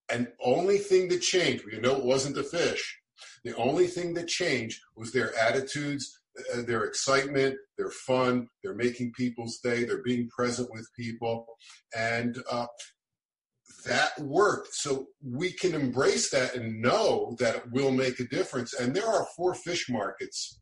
And 0.09 0.27
only 0.43 0.77
thing 0.77 1.09
that 1.09 1.21
changed, 1.21 1.65
you 1.71 1.81
know, 1.81 1.95
it 1.95 2.05
wasn't 2.05 2.35
the 2.35 2.43
fish. 2.43 2.99
The 3.43 3.55
only 3.55 3.87
thing 3.87 4.13
that 4.15 4.27
changed 4.27 4.81
was 4.95 5.11
their 5.11 5.35
attitudes 5.37 6.19
uh, 6.53 6.61
their 6.63 6.83
excitement, 6.83 7.55
their 7.77 7.89
fun, 7.89 8.47
they're 8.61 8.75
making 8.75 9.13
people's 9.13 9.59
day, 9.59 9.85
they're 9.85 10.03
being 10.03 10.27
present 10.29 10.69
with 10.71 10.89
people, 10.97 11.45
and 11.95 12.37
uh, 12.51 12.67
that 13.85 14.19
worked. 14.19 14.73
So 14.73 15.07
we 15.23 15.51
can 15.51 15.73
embrace 15.73 16.29
that 16.31 16.55
and 16.55 16.81
know 16.81 17.35
that 17.39 17.55
it 17.55 17.71
will 17.71 17.91
make 17.91 18.19
a 18.19 18.27
difference. 18.27 18.73
And 18.73 18.93
there 18.93 19.07
are 19.07 19.27
four 19.37 19.53
fish 19.53 19.89
markets 19.89 20.59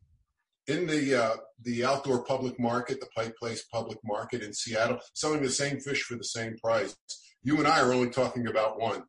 in 0.66 0.86
the 0.86 1.14
uh, 1.14 1.36
the 1.62 1.84
outdoor 1.84 2.24
public 2.24 2.58
market, 2.60 3.00
the 3.00 3.08
Pike 3.16 3.34
Place 3.36 3.64
public 3.72 3.98
market 4.04 4.42
in 4.42 4.52
Seattle, 4.52 4.98
selling 5.14 5.42
the 5.42 5.50
same 5.50 5.80
fish 5.80 6.02
for 6.02 6.16
the 6.16 6.24
same 6.24 6.56
price. 6.58 6.94
You 7.42 7.58
and 7.58 7.66
I 7.66 7.80
are 7.80 7.92
only 7.92 8.10
talking 8.10 8.46
about 8.46 8.80
one. 8.80 9.02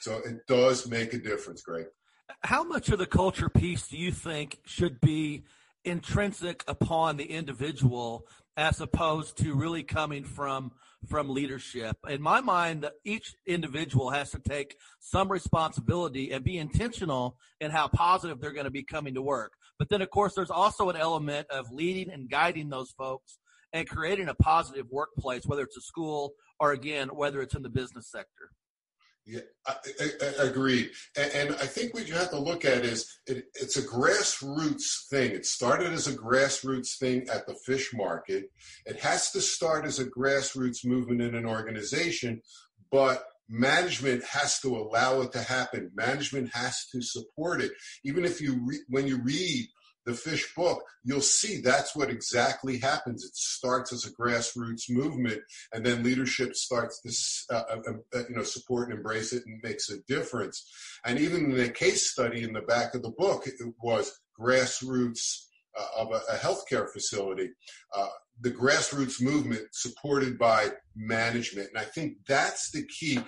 So 0.00 0.18
it 0.18 0.46
does 0.46 0.88
make 0.88 1.14
a 1.14 1.18
difference, 1.18 1.62
Greg. 1.62 1.86
How 2.42 2.62
much 2.62 2.88
of 2.90 2.98
the 2.98 3.06
culture 3.06 3.48
piece 3.48 3.88
do 3.88 3.96
you 3.96 4.12
think 4.12 4.58
should 4.64 5.00
be 5.00 5.44
intrinsic 5.84 6.64
upon 6.68 7.16
the 7.16 7.24
individual 7.24 8.26
as 8.56 8.80
opposed 8.80 9.38
to 9.38 9.54
really 9.54 9.82
coming 9.82 10.24
from 10.24 10.72
from 11.06 11.28
leadership. 11.28 11.96
In 12.08 12.20
my 12.20 12.40
mind, 12.40 12.90
each 13.04 13.36
individual 13.46 14.10
has 14.10 14.32
to 14.32 14.40
take 14.40 14.76
some 14.98 15.30
responsibility 15.30 16.32
and 16.32 16.42
be 16.42 16.58
intentional 16.58 17.36
in 17.60 17.70
how 17.70 17.86
positive 17.86 18.40
they're 18.40 18.52
going 18.52 18.64
to 18.64 18.70
be 18.70 18.82
coming 18.82 19.14
to 19.14 19.22
work. 19.22 19.52
But 19.78 19.88
then, 19.88 20.02
of 20.02 20.10
course, 20.10 20.34
there's 20.34 20.50
also 20.50 20.90
an 20.90 20.96
element 20.96 21.46
of 21.50 21.70
leading 21.70 22.10
and 22.10 22.28
guiding 22.28 22.68
those 22.68 22.90
folks 22.90 23.38
and 23.72 23.88
creating 23.88 24.28
a 24.28 24.34
positive 24.34 24.86
workplace, 24.90 25.46
whether 25.46 25.62
it's 25.62 25.76
a 25.76 25.82
school 25.82 26.32
or 26.58 26.72
again, 26.72 27.08
whether 27.08 27.40
it's 27.40 27.54
in 27.54 27.62
the 27.62 27.68
business 27.68 28.10
sector. 28.10 28.50
Yeah, 29.30 29.40
I, 29.66 29.74
I, 30.00 30.26
I 30.40 30.44
agreed. 30.46 30.88
And, 31.14 31.32
and, 31.32 31.50
I 31.56 31.66
think 31.66 31.92
what 31.92 32.08
you 32.08 32.14
have 32.14 32.30
to 32.30 32.38
look 32.38 32.64
at 32.64 32.82
is 32.82 33.20
it, 33.26 33.44
it's 33.54 33.76
a 33.76 33.82
grassroots 33.82 35.06
thing. 35.10 35.32
It 35.32 35.44
started 35.44 35.92
as 35.92 36.06
a 36.06 36.16
grassroots 36.16 36.96
thing 36.98 37.26
at 37.28 37.46
the 37.46 37.54
fish 37.66 37.92
market. 37.92 38.50
It 38.86 38.98
has 39.00 39.30
to 39.32 39.42
start 39.42 39.84
as 39.84 39.98
a 39.98 40.06
grassroots 40.06 40.82
movement 40.82 41.20
in 41.20 41.34
an 41.34 41.44
organization, 41.44 42.40
but 42.90 43.22
management 43.50 44.24
has 44.24 44.60
to 44.60 44.74
allow 44.74 45.20
it 45.20 45.32
to 45.32 45.42
happen. 45.42 45.90
Management 45.94 46.54
has 46.54 46.86
to 46.92 47.02
support 47.02 47.60
it. 47.60 47.72
Even 48.06 48.24
if 48.24 48.40
you 48.40 48.58
re- 48.64 48.84
when 48.88 49.06
you 49.06 49.20
read 49.22 49.68
the 50.08 50.14
fish 50.14 50.54
book, 50.54 50.82
you'll 51.04 51.20
see 51.20 51.60
that's 51.60 51.94
what 51.94 52.08
exactly 52.08 52.78
happens. 52.78 53.22
It 53.22 53.36
starts 53.36 53.92
as 53.92 54.06
a 54.06 54.12
grassroots 54.12 54.88
movement, 54.88 55.42
and 55.74 55.84
then 55.84 56.02
leadership 56.02 56.54
starts 56.54 57.00
to 57.02 57.54
uh, 57.54 57.64
uh, 57.70 57.92
uh, 58.16 58.22
you 58.28 58.34
know 58.34 58.42
support 58.42 58.88
and 58.88 58.96
embrace 58.96 59.34
it 59.34 59.44
and 59.46 59.60
makes 59.62 59.90
a 59.90 60.00
difference. 60.08 60.66
And 61.04 61.18
even 61.18 61.50
in 61.50 61.56
the 61.58 61.68
case 61.68 62.10
study 62.10 62.42
in 62.42 62.54
the 62.54 62.62
back 62.62 62.94
of 62.94 63.02
the 63.02 63.10
book, 63.10 63.46
it 63.46 63.54
was 63.82 64.18
grassroots 64.40 65.44
uh, 65.78 66.02
of 66.02 66.12
a, 66.12 66.20
a, 66.32 66.36
healthcare 66.36 66.88
facility. 66.90 67.50
Uh, 67.94 68.08
the 68.40 68.50
grassroots 68.50 69.20
movement 69.20 69.66
supported 69.72 70.38
by 70.38 70.70
management, 70.96 71.68
and 71.68 71.78
I 71.78 71.84
think 71.84 72.14
that's 72.26 72.70
the 72.70 72.86
key. 72.86 73.20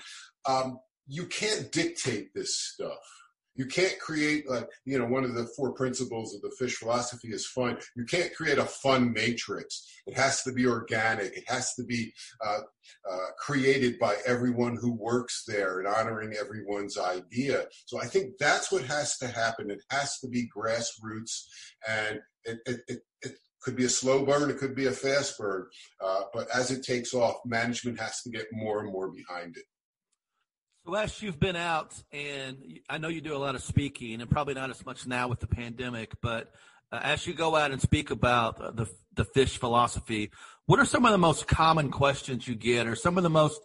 Um, 0.49 0.79
you 1.07 1.27
can't 1.27 1.71
dictate 1.71 2.33
this 2.35 2.59
stuff 2.59 3.20
you 3.61 3.67
can't 3.67 3.99
create 3.99 4.49
like 4.49 4.67
you 4.87 4.99
know 4.99 5.05
one 5.05 5.23
of 5.23 5.35
the 5.35 5.45
four 5.55 5.73
principles 5.75 6.35
of 6.35 6.40
the 6.40 6.50
fish 6.59 6.76
philosophy 6.76 7.29
is 7.29 7.47
fun. 7.47 7.76
You 7.95 8.07
can't 8.07 8.35
create 8.35 8.57
a 8.57 8.64
fun 8.64 9.12
matrix. 9.12 9.87
It 10.07 10.17
has 10.17 10.43
to 10.45 10.52
be 10.52 10.67
organic. 10.67 11.37
It 11.37 11.45
has 11.47 11.75
to 11.75 11.85
be 11.85 12.14
uh, 12.43 12.61
uh, 13.11 13.26
created 13.38 13.99
by 13.99 14.17
everyone 14.26 14.79
who 14.81 14.93
works 14.95 15.45
there 15.47 15.79
and 15.79 15.87
honoring 15.87 16.33
everyone's 16.40 16.97
idea. 16.97 17.67
So 17.85 18.00
i 18.00 18.07
think 18.07 18.38
that's 18.38 18.73
what 18.73 18.85
has 18.85 19.19
to 19.19 19.26
happen. 19.26 19.71
It 19.71 19.83
has 19.90 20.19
to 20.21 20.29
be 20.29 20.49
grassroots 20.57 21.45
and 21.87 22.21
it, 22.45 22.59
it, 22.64 22.81
it, 22.88 23.00
it 23.21 23.33
could 23.61 23.76
be 23.76 23.85
a 23.85 23.90
slow 23.90 24.25
burn, 24.25 24.49
it 24.49 24.57
could 24.57 24.75
be 24.75 24.87
a 24.87 24.93
fast 24.93 25.37
burn, 25.38 25.67
uh, 26.02 26.23
but 26.33 26.49
as 26.55 26.71
it 26.71 26.83
takes 26.83 27.12
off, 27.12 27.37
management 27.45 28.00
has 28.00 28.23
to 28.23 28.31
get 28.31 28.47
more 28.52 28.81
and 28.81 28.90
more 28.90 29.11
behind 29.11 29.59
it. 29.59 29.64
So 30.90 31.25
you've 31.25 31.38
been 31.38 31.54
out, 31.54 31.94
and 32.11 32.80
I 32.88 32.99
know 32.99 33.06
you 33.06 33.20
do 33.20 33.37
a 33.37 33.38
lot 33.38 33.54
of 33.54 33.62
speaking, 33.62 34.20
and 34.20 34.28
probably 34.28 34.54
not 34.54 34.70
as 34.70 34.85
much 34.85 35.06
now 35.06 35.28
with 35.28 35.38
the 35.38 35.47
pandemic, 35.47 36.20
but 36.20 36.52
uh, 36.90 36.99
as 37.00 37.28
you 37.28 37.32
go 37.32 37.54
out 37.54 37.70
and 37.70 37.80
speak 37.80 38.11
about 38.11 38.76
the 38.76 38.90
the 39.14 39.25
fish 39.25 39.56
philosophy, 39.56 40.32
what 40.66 40.80
are 40.80 40.85
some 40.85 41.04
of 41.04 41.12
the 41.12 41.18
most 41.18 41.47
common 41.47 41.92
questions 41.92 42.49
you 42.49 42.56
get, 42.56 42.88
or 42.88 42.97
some 42.97 43.16
of 43.16 43.23
the 43.23 43.30
most 43.30 43.61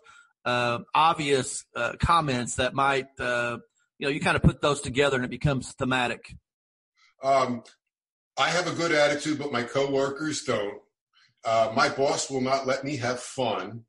uh, 0.45 0.79
obvious 0.93 1.65
uh, 1.75 1.93
comments 1.99 2.57
that 2.57 2.75
might, 2.75 3.07
uh, 3.19 3.57
you 3.97 4.05
know, 4.05 4.11
you 4.11 4.19
kind 4.19 4.35
of 4.35 4.43
put 4.43 4.61
those 4.61 4.79
together 4.79 5.15
and 5.15 5.25
it 5.25 5.31
becomes 5.31 5.73
thematic? 5.73 6.35
Um, 7.23 7.63
I 8.37 8.49
have 8.49 8.67
a 8.67 8.75
good 8.75 8.91
attitude, 8.91 9.39
but 9.39 9.51
my 9.51 9.63
coworkers 9.63 10.43
don't. 10.43 10.77
Uh, 11.43 11.73
my 11.75 11.89
boss 11.89 12.29
will 12.29 12.41
not 12.41 12.67
let 12.67 12.83
me 12.83 12.97
have 12.97 13.19
fun. 13.19 13.83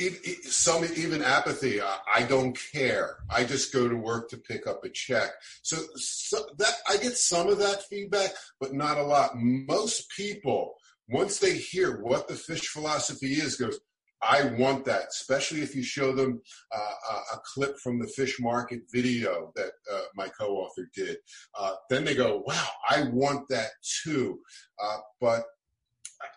Uh, 0.00 0.10
some 0.42 0.84
even 0.96 1.22
apathy. 1.22 1.80
I 1.80 2.24
don't 2.24 2.58
care. 2.72 3.18
I 3.30 3.44
just 3.44 3.72
go 3.72 3.88
to 3.88 3.96
work 3.96 4.28
to 4.30 4.36
pick 4.36 4.66
up 4.66 4.84
a 4.84 4.88
check. 4.88 5.30
So, 5.62 5.76
so, 5.96 6.46
that 6.58 6.74
I 6.88 6.96
get 6.96 7.16
some 7.16 7.48
of 7.48 7.58
that 7.58 7.84
feedback, 7.84 8.30
but 8.60 8.74
not 8.74 8.98
a 8.98 9.04
lot. 9.04 9.32
Most 9.36 10.10
people, 10.10 10.74
once 11.08 11.38
they 11.38 11.56
hear 11.56 12.00
what 12.02 12.28
the 12.28 12.34
fish 12.34 12.66
philosophy 12.68 13.34
is, 13.34 13.56
goes, 13.56 13.78
I 14.26 14.44
want 14.58 14.84
that, 14.86 15.08
especially 15.10 15.60
if 15.60 15.74
you 15.74 15.82
show 15.82 16.12
them 16.12 16.40
uh, 16.74 17.34
a, 17.34 17.38
clip 17.54 17.76
from 17.78 17.98
the 17.98 18.06
fish 18.06 18.40
market 18.40 18.80
video 18.92 19.52
that 19.54 19.72
uh, 19.92 20.00
my 20.14 20.28
co-author 20.28 20.88
did. 20.94 21.18
Uh, 21.58 21.74
then 21.90 22.04
they 22.04 22.14
go, 22.14 22.42
wow, 22.46 22.68
I 22.88 23.04
want 23.12 23.48
that 23.50 23.70
too. 24.02 24.38
Uh, 24.82 24.98
but 25.20 25.44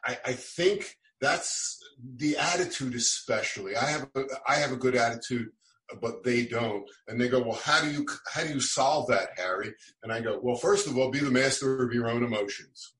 I, 0.06 0.18
I 0.26 0.34
think 0.34 0.96
that's 1.20 1.78
the 2.18 2.38
attitude 2.38 2.96
especially. 2.96 3.76
I 3.76 3.86
have 3.86 4.10
a, 4.16 4.24
i 4.48 4.56
have 4.56 4.72
a 4.72 4.78
good 4.78 4.96
attitude 4.96 5.50
but 6.02 6.22
they 6.22 6.46
don't. 6.46 6.84
And 7.08 7.20
they 7.20 7.30
go 7.30 7.42
well 7.42 7.60
how 7.64 7.82
do 7.82 7.90
you 7.92 8.06
how 8.32 8.44
do 8.44 8.54
you 8.54 8.60
solve 8.60 9.08
that 9.08 9.30
harry? 9.38 9.74
And 10.04 10.12
i 10.12 10.22
go 10.22 10.40
well 10.42 10.56
first 10.56 10.88
of 10.88 10.98
all 10.98 11.12
be 11.12 11.20
the 11.20 11.32
master 11.32 11.84
of 11.84 11.94
your 11.94 12.10
own 12.10 12.24
emotions 12.24 12.94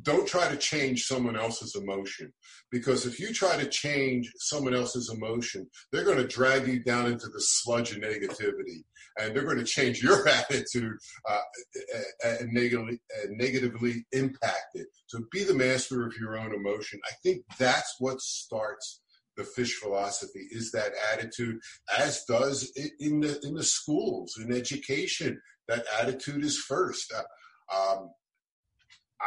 don't 0.00 0.26
try 0.26 0.48
to 0.48 0.56
change 0.56 1.04
someone 1.04 1.36
else's 1.36 1.76
emotion 1.76 2.32
because 2.70 3.04
if 3.04 3.20
you 3.20 3.32
try 3.32 3.56
to 3.56 3.68
change 3.68 4.32
someone 4.38 4.74
else's 4.74 5.10
emotion, 5.14 5.68
they're 5.90 6.04
going 6.04 6.16
to 6.16 6.26
drag 6.26 6.66
you 6.66 6.82
down 6.82 7.06
into 7.06 7.26
the 7.28 7.40
sludge 7.40 7.92
of 7.92 7.98
negativity 7.98 8.84
and 9.18 9.34
they're 9.34 9.44
going 9.44 9.58
to 9.58 9.64
change 9.64 10.02
your 10.02 10.26
attitude 10.28 10.96
uh, 11.28 11.40
and 12.24 12.52
negatively, 12.52 12.98
negatively 13.30 14.06
impact 14.12 14.74
it. 14.74 14.86
So 15.06 15.20
be 15.30 15.44
the 15.44 15.54
master 15.54 16.06
of 16.06 16.14
your 16.18 16.38
own 16.38 16.54
emotion. 16.54 17.00
I 17.04 17.12
think 17.22 17.42
that's 17.58 17.96
what 17.98 18.20
starts 18.20 19.00
the 19.36 19.44
fish 19.44 19.76
philosophy 19.76 20.46
is 20.50 20.72
that 20.72 20.92
attitude 21.12 21.58
as 21.98 22.22
does 22.28 22.70
in 23.00 23.20
the 23.20 23.40
in 23.42 23.54
the 23.54 23.64
schools 23.64 24.34
in 24.38 24.52
education 24.52 25.40
that 25.68 25.86
attitude 25.98 26.44
is 26.44 26.58
first 26.58 27.10
uh, 27.14 27.22
um, 27.74 28.10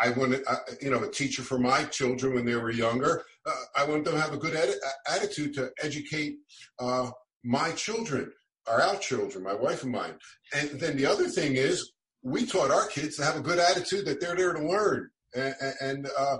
I 0.02 0.10
wanted, 0.10 0.44
uh, 0.48 0.58
you 0.82 0.90
know, 0.92 1.04
a 1.04 1.12
teacher 1.12 1.42
for 1.42 1.60
my 1.60 1.84
children 1.86 2.34
when 2.34 2.46
they 2.46 2.56
were 2.56 2.72
younger. 2.72 3.24
Uh, 3.46 3.52
I 3.76 3.86
wanted 3.86 4.06
them 4.06 4.16
to 4.16 4.22
have 4.22 4.34
a 4.34 4.38
good 4.38 4.56
ed- 4.56 4.76
attitude 5.10 5.54
to 5.56 5.72
educate 5.82 6.38
uh, 6.80 7.12
my 7.44 7.72
children, 7.72 8.32
or 8.68 8.82
our 8.82 8.98
children, 8.98 9.44
my 9.44 9.54
wife 9.54 9.84
and 9.84 9.92
mine. 9.92 10.16
And 10.54 10.72
then 10.80 10.98
the 10.98 11.06
other 11.06 11.28
thing 11.28 11.56
is, 11.56 11.92
we 12.24 12.46
taught 12.46 12.72
our 12.72 12.88
kids 12.88 13.18
to 13.18 13.24
have 13.24 13.36
a 13.36 13.42
good 13.42 13.60
attitude 13.60 14.06
that 14.06 14.20
they're 14.20 14.36
there 14.36 14.54
to 14.54 14.68
learn, 14.68 15.10
and, 15.36 15.56
and 15.82 16.08
uh, 16.18 16.38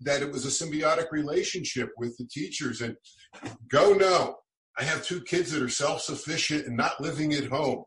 that 0.00 0.22
it 0.22 0.30
was 0.30 0.44
a 0.44 0.64
symbiotic 0.64 1.12
relationship 1.12 1.90
with 1.96 2.16
the 2.18 2.26
teachers. 2.26 2.80
And 2.80 2.96
go 3.68 3.94
no, 3.94 4.36
I 4.76 4.84
have 4.84 5.04
two 5.04 5.20
kids 5.20 5.52
that 5.52 5.62
are 5.62 5.68
self-sufficient 5.68 6.66
and 6.66 6.76
not 6.76 7.00
living 7.00 7.32
at 7.34 7.46
home 7.46 7.84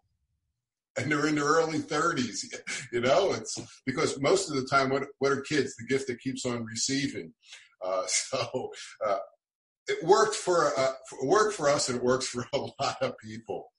and 0.98 1.12
they're 1.12 1.28
in 1.28 1.36
their 1.36 1.46
early 1.46 1.80
30s 1.80 2.46
you 2.92 3.02
know 3.02 3.32
it's 3.32 3.58
because 3.86 4.20
most 4.22 4.50
of 4.50 4.56
the 4.56 4.68
time 4.68 4.90
what, 4.90 5.04
what 5.20 5.32
are 5.32 5.42
kids 5.42 5.76
the 5.76 5.86
gift 5.86 6.08
that 6.08 6.20
keeps 6.20 6.46
on 6.46 6.64
receiving 6.66 7.34
uh, 7.86 8.04
so 8.08 8.72
uh, 9.06 9.18
it 9.88 10.04
worked 10.04 10.36
for 10.36 10.72
uh, 10.78 10.94
worked 11.24 11.54
for 11.54 11.70
us 11.70 11.90
and 11.90 11.98
it 11.98 12.04
works 12.04 12.28
for 12.28 12.46
a 12.54 12.58
lot 12.58 12.98
of 13.02 13.18
people 13.20 13.70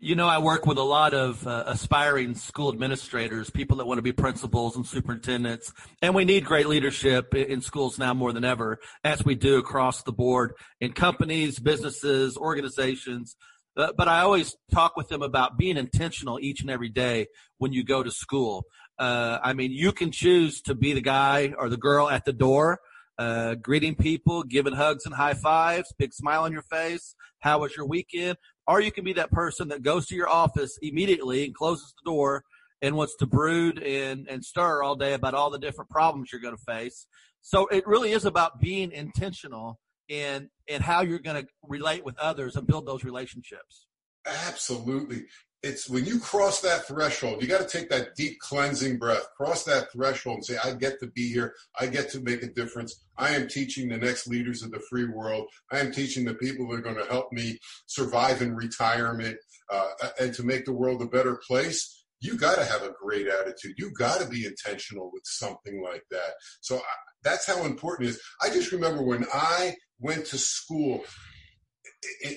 you 0.00 0.14
know, 0.14 0.28
I 0.28 0.38
work 0.38 0.64
with 0.64 0.78
a 0.78 0.82
lot 0.82 1.12
of 1.12 1.44
uh, 1.46 1.64
aspiring 1.66 2.36
school 2.36 2.72
administrators, 2.72 3.50
people 3.50 3.78
that 3.78 3.86
want 3.86 3.98
to 3.98 4.02
be 4.02 4.12
principals 4.12 4.76
and 4.76 4.86
superintendents, 4.86 5.72
and 6.00 6.14
we 6.14 6.24
need 6.24 6.44
great 6.44 6.68
leadership 6.68 7.34
in 7.34 7.60
schools 7.60 7.98
now 7.98 8.14
more 8.14 8.32
than 8.32 8.44
ever, 8.44 8.78
as 9.02 9.24
we 9.24 9.34
do 9.34 9.58
across 9.58 10.02
the 10.02 10.12
board 10.12 10.52
in 10.80 10.92
companies, 10.92 11.58
businesses, 11.58 12.36
organizations. 12.36 13.34
Uh, 13.78 13.92
but 13.96 14.08
I 14.08 14.22
always 14.22 14.56
talk 14.72 14.96
with 14.96 15.08
them 15.08 15.22
about 15.22 15.56
being 15.56 15.76
intentional 15.76 16.40
each 16.40 16.62
and 16.62 16.70
every 16.70 16.88
day 16.88 17.28
when 17.58 17.72
you 17.72 17.84
go 17.84 18.02
to 18.02 18.10
school. 18.10 18.64
Uh, 18.98 19.38
I 19.42 19.52
mean, 19.52 19.70
you 19.70 19.92
can 19.92 20.10
choose 20.10 20.60
to 20.62 20.74
be 20.74 20.92
the 20.92 21.00
guy 21.00 21.54
or 21.56 21.68
the 21.68 21.76
girl 21.76 22.10
at 22.10 22.24
the 22.24 22.32
door, 22.32 22.80
uh, 23.18 23.54
greeting 23.54 23.94
people, 23.94 24.42
giving 24.42 24.72
hugs 24.72 25.06
and 25.06 25.14
high 25.14 25.34
fives, 25.34 25.94
big 25.96 26.12
smile 26.12 26.42
on 26.42 26.52
your 26.52 26.62
face. 26.62 27.14
How 27.38 27.60
was 27.60 27.76
your 27.76 27.86
weekend? 27.86 28.36
Or 28.66 28.80
you 28.80 28.90
can 28.90 29.04
be 29.04 29.12
that 29.12 29.30
person 29.30 29.68
that 29.68 29.82
goes 29.82 30.06
to 30.06 30.16
your 30.16 30.28
office 30.28 30.76
immediately 30.82 31.44
and 31.44 31.54
closes 31.54 31.94
the 31.96 32.10
door 32.10 32.42
and 32.82 32.96
wants 32.96 33.14
to 33.18 33.26
brood 33.26 33.80
and, 33.80 34.26
and 34.28 34.44
stir 34.44 34.82
all 34.82 34.96
day 34.96 35.12
about 35.12 35.34
all 35.34 35.50
the 35.50 35.58
different 35.58 35.88
problems 35.88 36.30
you're 36.32 36.40
going 36.40 36.56
to 36.56 36.64
face. 36.64 37.06
So 37.42 37.68
it 37.68 37.86
really 37.86 38.10
is 38.10 38.24
about 38.24 38.60
being 38.60 38.90
intentional 38.90 39.78
in 40.08 40.50
in 40.66 40.82
how 40.82 41.02
you're 41.02 41.18
going 41.18 41.42
to 41.42 41.48
relate 41.62 42.04
with 42.04 42.18
others 42.18 42.56
and 42.56 42.66
build 42.66 42.86
those 42.86 43.04
relationships. 43.04 43.86
Absolutely. 44.26 45.24
It's 45.62 45.90
when 45.90 46.04
you 46.04 46.20
cross 46.20 46.60
that 46.60 46.86
threshold, 46.86 47.42
you 47.42 47.48
got 47.48 47.66
to 47.66 47.78
take 47.78 47.90
that 47.90 48.14
deep 48.14 48.38
cleansing 48.38 48.98
breath, 48.98 49.26
cross 49.36 49.64
that 49.64 49.90
threshold 49.90 50.36
and 50.36 50.44
say, 50.44 50.56
I 50.62 50.72
get 50.74 51.00
to 51.00 51.08
be 51.08 51.32
here. 51.32 51.52
I 51.80 51.86
get 51.86 52.10
to 52.10 52.20
make 52.20 52.44
a 52.44 52.52
difference. 52.52 53.04
I 53.16 53.34
am 53.34 53.48
teaching 53.48 53.88
the 53.88 53.96
next 53.96 54.28
leaders 54.28 54.62
of 54.62 54.70
the 54.70 54.80
free 54.88 55.06
world. 55.06 55.48
I 55.72 55.80
am 55.80 55.90
teaching 55.90 56.24
the 56.24 56.34
people 56.34 56.68
that 56.68 56.76
are 56.76 56.82
going 56.82 56.96
to 56.96 57.10
help 57.10 57.32
me 57.32 57.58
survive 57.86 58.40
in 58.40 58.54
retirement 58.54 59.36
uh, 59.72 59.88
and 60.20 60.32
to 60.34 60.44
make 60.44 60.64
the 60.64 60.72
world 60.72 61.02
a 61.02 61.06
better 61.06 61.40
place 61.44 61.98
you 62.20 62.36
got 62.36 62.56
to 62.56 62.64
have 62.64 62.82
a 62.82 62.94
great 63.00 63.28
attitude. 63.28 63.74
You 63.78 63.92
got 63.92 64.20
to 64.20 64.28
be 64.28 64.44
intentional 64.44 65.10
with 65.12 65.22
something 65.24 65.82
like 65.82 66.02
that. 66.10 66.34
So 66.60 66.76
I, 66.76 66.82
that's 67.22 67.46
how 67.46 67.64
important 67.64 68.08
it 68.08 68.12
is. 68.12 68.20
I 68.42 68.50
just 68.50 68.72
remember 68.72 69.02
when 69.02 69.24
I 69.32 69.74
went 70.00 70.26
to 70.26 70.38
school 70.38 71.02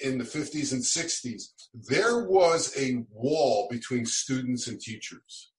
in 0.03 0.17
the 0.17 0.23
50s 0.23 0.71
and 0.71 0.81
60s, 0.81 1.43
there 1.73 2.25
was 2.25 2.73
a 2.77 3.05
wall 3.11 3.67
between 3.69 4.05
students 4.05 4.67
and 4.67 4.79
teachers. 4.79 5.51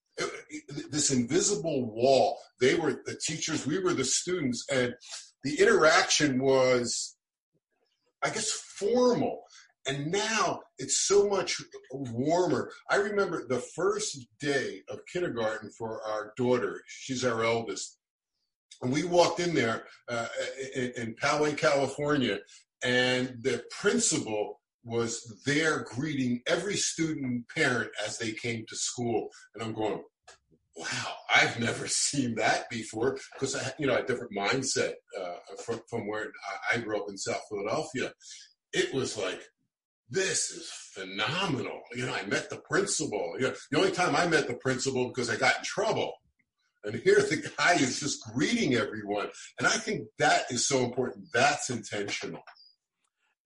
This 0.91 1.11
invisible 1.11 1.91
wall. 1.93 2.39
They 2.61 2.75
were 2.75 3.03
the 3.05 3.19
teachers, 3.25 3.67
we 3.67 3.79
were 3.79 3.95
the 3.95 4.05
students, 4.05 4.67
and 4.71 4.95
the 5.45 5.59
interaction 5.61 6.43
was, 6.43 7.17
I 8.23 8.31
guess, 8.31 8.51
formal. 8.51 9.43
And 9.87 10.13
now 10.13 10.61
it's 10.79 11.07
so 11.07 11.29
much 11.29 11.61
warmer. 11.91 12.71
I 12.89 12.97
remember 12.97 13.47
the 13.49 13.63
first 13.75 14.19
day 14.39 14.83
of 14.89 15.01
kindergarten 15.13 15.71
for 15.77 16.03
our 16.07 16.33
daughter, 16.37 16.83
she's 16.87 17.25
our 17.25 17.43
eldest. 17.43 17.99
And 18.83 18.93
we 18.93 19.05
walked 19.05 19.41
in 19.41 19.55
there 19.55 19.85
uh, 20.09 20.27
in, 20.75 20.93
in 20.97 21.15
Poway, 21.15 21.57
California, 21.57 22.39
and 22.83 23.37
the 23.41 23.65
principal 23.71 24.61
was 24.85 25.41
there 25.47 25.85
greeting 25.85 26.43
every 26.47 26.75
student 26.75 27.49
parent 27.49 27.91
as 28.05 28.19
they 28.19 28.33
came 28.33 28.65
to 28.69 28.77
school. 28.77 29.29
And 29.55 29.63
I'm 29.63 29.73
going, 29.73 30.03
wow, 30.77 31.15
I've 31.35 31.61
never 31.61 31.87
seen 31.89 32.35
that 32.37 32.69
before 32.71 33.19
because 33.35 33.55
I, 33.55 33.73
you 33.79 33.87
know, 33.87 33.97
a 33.97 34.05
different 34.05 34.33
mindset 34.37 34.95
uh, 35.19 35.37
from, 35.65 35.81
from 35.89 36.09
where 36.09 36.33
I 36.73 36.79
grew 36.79 37.01
up 37.01 37.09
in 37.09 37.17
South 37.17 37.43
Philadelphia. 37.49 38.13
It 38.73 38.93
was 38.93 39.17
like, 39.17 39.41
this 40.11 40.51
is 40.51 40.71
phenomenal. 40.93 41.81
You 41.95 42.07
know, 42.07 42.15
I 42.15 42.27
met 42.27 42.51
the 42.51 42.61
principal. 42.69 43.35
You 43.39 43.49
know, 43.49 43.55
the 43.71 43.79
only 43.79 43.93
time 43.93 44.15
I 44.15 44.27
met 44.27 44.47
the 44.47 44.55
principal 44.55 45.09
because 45.09 45.31
I 45.31 45.37
got 45.37 45.59
in 45.59 45.65
trouble. 45.65 46.13
And 46.85 46.97
here 46.97 47.17
the 47.17 47.49
guy 47.57 47.75
is 47.75 48.01
just 48.01 48.25
greeting 48.33 48.75
everyone. 48.75 49.29
And 49.59 49.67
I 49.67 49.77
think 49.77 50.09
that 50.19 50.51
is 50.51 50.67
so 50.67 50.85
important. 50.85 51.27
That's 51.33 51.71
intentional. 51.71 52.43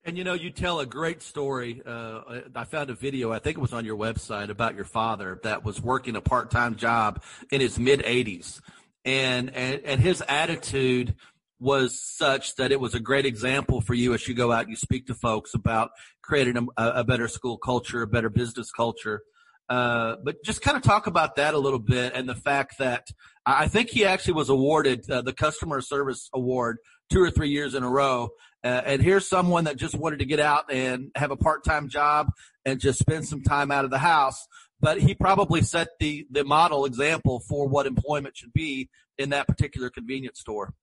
And 0.03 0.17
you 0.17 0.23
know, 0.23 0.33
you 0.33 0.51
tell 0.51 0.79
a 0.79 0.85
great 0.85 1.21
story. 1.21 1.81
Uh, 1.85 2.21
I 2.55 2.63
found 2.63 2.89
a 2.89 2.95
video, 2.95 3.31
I 3.31 3.39
think 3.39 3.57
it 3.57 3.61
was 3.61 3.73
on 3.73 3.83
your 3.83 3.97
website, 3.97 4.49
about 4.49 4.73
your 4.73 4.85
father 4.85 5.39
that 5.43 5.65
was 5.65 5.81
working 5.81 6.15
a 6.15 6.21
part 6.21 6.49
time 6.49 6.75
job 6.75 7.21
in 7.51 7.59
his 7.59 7.77
mid 7.77 7.99
80s. 7.99 8.61
And, 9.03 9.53
and, 9.53 9.81
and 9.83 10.01
his 10.01 10.23
attitude 10.27 11.15
was 11.59 11.99
such 11.99 12.55
that 12.55 12.71
it 12.71 12.79
was 12.79 12.93
a 12.93 12.99
great 12.99 13.25
example 13.25 13.81
for 13.81 13.93
you 13.93 14.13
as 14.13 14.27
you 14.27 14.33
go 14.33 14.51
out 14.51 14.61
and 14.61 14.69
you 14.69 14.75
speak 14.75 15.07
to 15.07 15.13
folks 15.13 15.53
about 15.53 15.91
creating 16.21 16.55
a, 16.77 16.89
a 16.89 17.03
better 17.03 17.27
school 17.27 17.57
culture, 17.57 18.01
a 18.01 18.07
better 18.07 18.29
business 18.29 18.71
culture. 18.71 19.23
Uh, 19.69 20.15
but 20.23 20.43
just 20.43 20.61
kind 20.61 20.77
of 20.77 20.83
talk 20.83 21.07
about 21.07 21.35
that 21.35 21.53
a 21.53 21.57
little 21.57 21.79
bit 21.79 22.13
and 22.15 22.27
the 22.27 22.35
fact 22.35 22.77
that 22.79 23.07
I 23.45 23.67
think 23.67 23.89
he 23.89 24.05
actually 24.05 24.35
was 24.35 24.49
awarded 24.49 25.09
uh, 25.09 25.21
the 25.21 25.33
customer 25.33 25.81
service 25.81 26.29
award 26.33 26.77
two 27.11 27.21
or 27.21 27.31
three 27.31 27.49
years 27.49 27.75
in 27.75 27.83
a 27.83 27.89
row. 27.89 28.29
Uh, 28.63 28.81
and 28.85 29.01
here's 29.01 29.27
someone 29.27 29.65
that 29.65 29.77
just 29.77 29.95
wanted 29.95 30.19
to 30.19 30.25
get 30.25 30.39
out 30.39 30.71
and 30.71 31.11
have 31.15 31.31
a 31.31 31.37
part-time 31.37 31.89
job 31.89 32.29
and 32.65 32.79
just 32.79 32.99
spend 32.99 33.27
some 33.27 33.41
time 33.41 33.71
out 33.71 33.85
of 33.85 33.91
the 33.91 33.97
house. 33.97 34.47
But 34.79 34.99
he 34.99 35.15
probably 35.15 35.61
set 35.61 35.89
the, 35.99 36.27
the 36.29 36.43
model 36.43 36.85
example 36.85 37.39
for 37.39 37.67
what 37.67 37.85
employment 37.85 38.37
should 38.37 38.53
be 38.53 38.89
in 39.17 39.29
that 39.29 39.47
particular 39.47 39.89
convenience 39.89 40.39
store. 40.39 40.73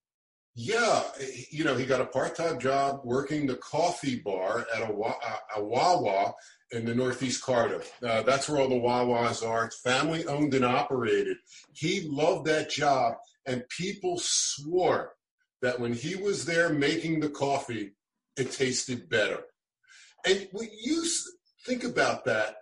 Yeah, 0.57 1.03
you 1.51 1.65
know, 1.65 1.75
he 1.75 1.85
got 1.85 1.99
a 1.99 2.05
part-time 2.05 2.59
job 2.59 3.01
working 3.03 3.45
the 3.45 3.55
coffee 3.55 4.21
bar 4.23 4.65
at 4.73 4.81
a, 4.83 4.93
a 5.57 5.63
Wawa 5.63 6.33
in 6.71 6.85
the 6.85 6.95
Northeast 6.95 7.43
corridor. 7.43 7.81
Uh, 8.03 8.23
that's 8.23 8.49
where 8.49 8.59
all 8.59 8.69
the 8.69 8.75
Wawas 8.75 9.47
are. 9.47 9.65
It's 9.65 9.79
family 9.79 10.25
owned 10.25 10.53
and 10.53 10.65
operated. 10.65 11.37
He 11.73 12.07
loved 12.09 12.47
that 12.47 12.69
job, 12.69 13.15
and 13.45 13.67
people 13.69 14.17
swore 14.19 15.13
that 15.61 15.79
when 15.79 15.93
he 15.93 16.15
was 16.15 16.45
there 16.45 16.69
making 16.69 17.19
the 17.19 17.29
coffee, 17.29 17.93
it 18.37 18.51
tasted 18.51 19.09
better. 19.09 19.41
And 20.25 20.47
when 20.51 20.69
you 20.81 21.05
think 21.65 21.83
about 21.83 22.25
that, 22.25 22.57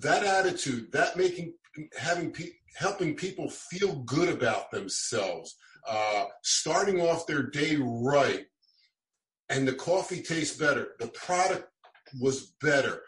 that 0.00 0.24
attitude, 0.24 0.92
that 0.92 1.16
making, 1.16 1.54
having, 1.98 2.34
helping 2.76 3.14
people 3.14 3.48
feel 3.48 3.96
good 4.02 4.28
about 4.28 4.70
themselves 4.70 5.56
uh, 5.88 6.24
starting 6.42 7.00
off 7.00 7.26
their 7.26 7.44
day 7.44 7.76
right, 7.80 8.46
and 9.48 9.66
the 9.66 9.72
coffee 9.72 10.20
tastes 10.20 10.56
better, 10.56 10.88
the 10.98 11.06
product 11.08 11.68
was 12.20 12.54
better. 12.60 13.02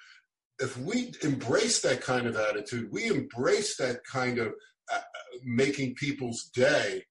If 0.59 0.77
we 0.77 1.13
embrace 1.23 1.81
that 1.83 2.01
kind 2.01 2.27
of 2.27 2.37
attitude, 2.37 2.89
we 2.91 3.07
embrace 3.07 3.77
that 3.77 4.01
kind 4.11 4.39
of 4.39 4.49
uh, 4.93 5.01
making 5.45 5.95
people's 5.95 6.51
day, 6.55 7.05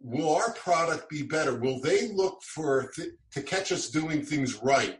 will 0.00 0.34
our 0.34 0.52
product 0.52 1.10
be 1.10 1.22
better? 1.22 1.58
Will 1.58 1.80
they 1.80 2.08
look 2.08 2.42
for 2.42 2.90
th- 2.96 3.10
to 3.32 3.42
catch 3.42 3.72
us 3.72 3.90
doing 3.90 4.22
things 4.22 4.56
right 4.62 4.98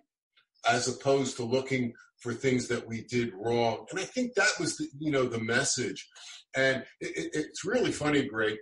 as 0.69 0.89
opposed 0.89 1.37
to 1.37 1.45
looking 1.45 1.95
for 2.21 2.35
things 2.35 2.69
that 2.69 2.87
we 2.87 3.03
did 3.05 3.33
wrong? 3.35 3.87
And 3.91 3.99
I 3.99 4.05
think 4.05 4.35
that 4.35 4.53
was 4.61 4.77
the, 4.77 4.89
you 4.99 5.11
know 5.11 5.25
the 5.25 5.41
message. 5.41 6.07
And 6.55 6.85
it, 7.01 7.17
it, 7.17 7.31
it's 7.33 7.65
really 7.65 7.93
funny, 7.93 8.27
Greg 8.27 8.59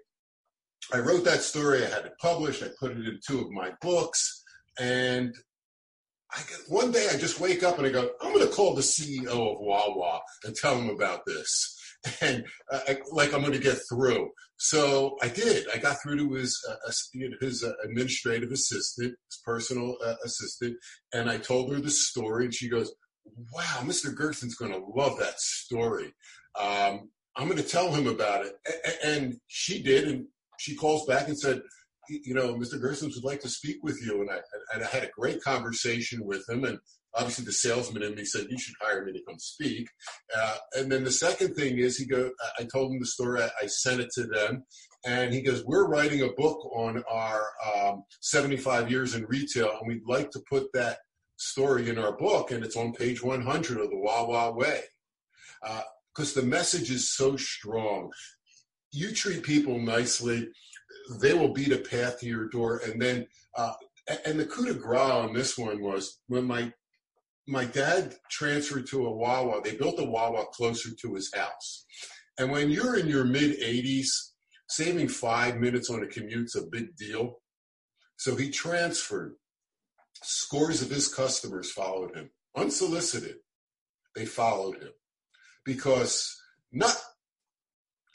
I 0.93 0.99
wrote 0.99 1.25
that 1.25 1.43
story. 1.43 1.85
I 1.85 1.89
had 1.89 2.07
it 2.07 2.19
published. 2.21 2.63
I 2.63 2.69
put 2.79 2.93
it 2.93 3.07
in 3.07 3.19
two 3.27 3.41
of 3.41 3.51
my 3.51 3.73
books. 3.81 4.45
And 4.79 5.35
I 6.37 6.41
get, 6.41 6.59
one 6.69 6.93
day 6.93 7.09
I 7.11 7.17
just 7.17 7.41
wake 7.41 7.63
up 7.63 7.79
and 7.79 7.87
I 7.87 7.91
go, 7.91 8.11
I'm 8.21 8.33
going 8.33 8.47
to 8.47 8.53
call 8.53 8.75
the 8.75 8.83
CEO 8.83 9.27
of 9.27 9.59
Wawa 9.61 10.21
and 10.45 10.55
tell 10.55 10.79
him 10.79 10.91
about 10.91 11.25
this. 11.27 11.73
And 12.21 12.45
uh, 12.71 12.79
I, 12.87 12.99
like 13.11 13.35
I'm 13.35 13.41
going 13.41 13.53
to 13.55 13.59
get 13.59 13.79
through. 13.91 14.31
So 14.59 15.17
I 15.23 15.29
did. 15.29 15.67
I 15.75 15.79
got 15.79 15.97
through 16.01 16.19
to 16.19 16.35
his 16.35 16.57
uh, 16.71 16.91
his 17.41 17.65
uh, 17.65 17.73
administrative 17.83 18.53
assistant, 18.53 19.17
his 19.29 19.41
personal 19.45 19.97
uh, 20.05 20.15
assistant, 20.25 20.77
and 21.13 21.29
I 21.29 21.39
told 21.39 21.73
her 21.73 21.81
the 21.81 21.91
story. 21.91 22.45
And 22.45 22.55
she 22.55 22.69
goes, 22.69 22.95
"Wow, 23.53 23.81
Mr. 23.83 24.15
Gerson's 24.15 24.55
going 24.55 24.71
to 24.71 24.87
love 24.95 25.19
that 25.19 25.41
story. 25.41 26.15
Um, 26.57 27.11
I'm 27.35 27.49
going 27.49 27.57
to 27.57 27.69
tell 27.69 27.93
him 27.93 28.07
about 28.07 28.47
it." 28.47 28.55
And 29.03 29.41
she 29.49 29.83
did, 29.83 30.07
and 30.07 30.27
she 30.61 30.77
calls 30.77 31.07
back 31.07 31.27
and 31.27 31.37
said, 31.37 31.61
you 32.09 32.35
know, 32.35 32.55
Mr. 32.55 32.81
Gersons 32.81 33.15
would 33.15 33.25
like 33.25 33.41
to 33.41 33.49
speak 33.49 33.79
with 33.83 34.01
you. 34.05 34.21
And 34.21 34.31
I, 34.31 34.39
and 34.75 34.85
I 34.85 34.87
had 34.87 35.05
a 35.05 35.11
great 35.19 35.43
conversation 35.43 36.25
with 36.25 36.49
him. 36.49 36.65
And 36.65 36.79
obviously 37.17 37.45
the 37.45 37.53
salesman 37.53 38.03
in 38.03 38.15
me 38.15 38.25
said, 38.25 38.47
you 38.49 38.59
should 38.59 38.75
hire 38.81 39.05
me 39.05 39.13
to 39.13 39.23
come 39.27 39.39
speak. 39.39 39.89
Uh, 40.37 40.57
and 40.75 40.91
then 40.93 41.05
the 41.05 41.11
second 41.11 41.55
thing 41.55 41.79
is 41.79 41.97
he 41.97 42.07
go, 42.07 42.31
I 42.59 42.65
told 42.65 42.93
him 42.93 43.01
the 43.01 43.07
story. 43.07 43.43
I, 43.43 43.67
sent 43.67 44.01
it 44.01 44.11
to 44.15 44.25
them 44.25 44.65
and 45.05 45.33
he 45.33 45.43
goes, 45.43 45.65
we're 45.65 45.89
writing 45.89 46.23
a 46.23 46.33
book 46.33 46.59
on 46.77 47.03
our 47.11 47.49
um, 47.75 48.05
75 48.21 48.91
years 48.91 49.15
in 49.15 49.25
retail. 49.27 49.71
And 49.79 49.89
we'd 49.89 50.07
like 50.07 50.31
to 50.33 50.43
put 50.49 50.73
that 50.75 50.99
story 51.37 51.89
in 51.89 51.99
our 51.99 52.17
book. 52.17 52.51
And 52.51 52.65
it's 52.65 52.77
on 52.77 52.93
page 52.93 53.23
100 53.23 53.81
of 53.81 53.91
the 53.91 53.99
Wawa 53.99 54.53
Way. 54.53 54.81
Because 56.15 56.37
uh, 56.37 56.41
the 56.41 56.47
message 56.47 56.91
is 56.91 57.15
so 57.15 57.37
strong. 57.37 58.11
You 58.93 59.13
treat 59.13 59.43
people 59.43 59.79
nicely 59.79 60.49
they 61.21 61.35
will 61.35 61.53
beat 61.53 61.73
a 61.73 61.79
path 61.79 62.21
to 62.21 62.27
your 62.27 62.49
door. 62.49 62.81
And 62.85 63.01
then, 63.01 63.27
uh, 63.57 63.75
and 64.25 64.39
the 64.39 64.47
coup 64.47 64.67
de 64.67 64.75
grace 64.75 65.01
on 65.01 65.33
this 65.33 65.59
one 65.59 65.83
was 65.83 66.21
when 66.29 66.45
my 66.45 66.73
my 67.49 67.65
dad 67.65 68.15
transferred 68.29 68.87
to 68.89 69.07
a 69.07 69.11
Wawa. 69.11 69.61
They 69.63 69.77
built 69.77 70.01
a 70.01 70.05
Wawa 70.05 70.47
closer 70.53 70.91
to 71.01 71.15
his 71.15 71.33
house. 71.33 71.85
And 72.39 72.51
when 72.51 72.71
you're 72.71 72.99
in 72.99 73.07
your 73.07 73.25
mid 73.25 73.61
80s, 73.61 74.09
saving 74.69 75.09
five 75.09 75.57
minutes 75.57 75.89
on 75.91 76.03
a 76.03 76.07
commute's 76.07 76.57
a 76.57 76.67
big 76.67 76.97
deal. 76.97 77.37
So 78.17 78.35
he 78.35 78.51
transferred. 78.51 79.35
Scores 80.23 80.83
of 80.83 80.91
his 80.91 81.13
customers 81.13 81.71
followed 81.71 82.17
him, 82.17 82.31
unsolicited. 82.57 83.37
They 84.15 84.25
followed 84.25 84.83
him 84.83 84.93
because 85.65 86.35
not 86.73 86.97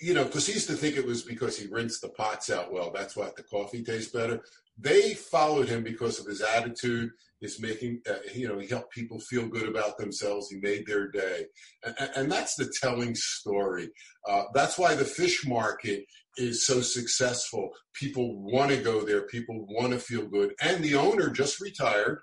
you 0.01 0.15
know, 0.15 0.25
because 0.25 0.47
he 0.47 0.53
used 0.53 0.67
to 0.67 0.73
think 0.73 0.97
it 0.97 1.05
was 1.05 1.21
because 1.21 1.57
he 1.57 1.67
rinsed 1.67 2.01
the 2.01 2.09
pots 2.09 2.49
out 2.49 2.73
well. 2.73 2.91
That's 2.93 3.15
why 3.15 3.29
the 3.37 3.43
coffee 3.43 3.83
tastes 3.83 4.11
better. 4.11 4.41
They 4.77 5.13
followed 5.13 5.69
him 5.69 5.83
because 5.83 6.19
of 6.19 6.25
his 6.25 6.41
attitude, 6.41 7.11
his 7.39 7.61
making, 7.61 8.01
uh, 8.09 8.15
you 8.33 8.47
know, 8.47 8.57
he 8.57 8.67
helped 8.67 8.91
people 8.91 9.19
feel 9.19 9.47
good 9.47 9.69
about 9.69 9.97
themselves. 9.97 10.49
He 10.49 10.57
made 10.57 10.87
their 10.87 11.09
day. 11.11 11.45
And, 11.83 12.09
and 12.15 12.31
that's 12.31 12.55
the 12.55 12.73
telling 12.81 13.13
story. 13.13 13.89
Uh, 14.27 14.43
that's 14.55 14.79
why 14.79 14.95
the 14.95 15.05
fish 15.05 15.45
market 15.45 16.05
is 16.37 16.65
so 16.65 16.81
successful. 16.81 17.69
People 17.93 18.41
want 18.41 18.71
to 18.71 18.77
go 18.77 19.01
there, 19.05 19.27
people 19.27 19.67
want 19.69 19.93
to 19.93 19.99
feel 19.99 20.25
good. 20.25 20.53
And 20.61 20.83
the 20.83 20.95
owner 20.95 21.29
just 21.29 21.61
retired 21.61 22.21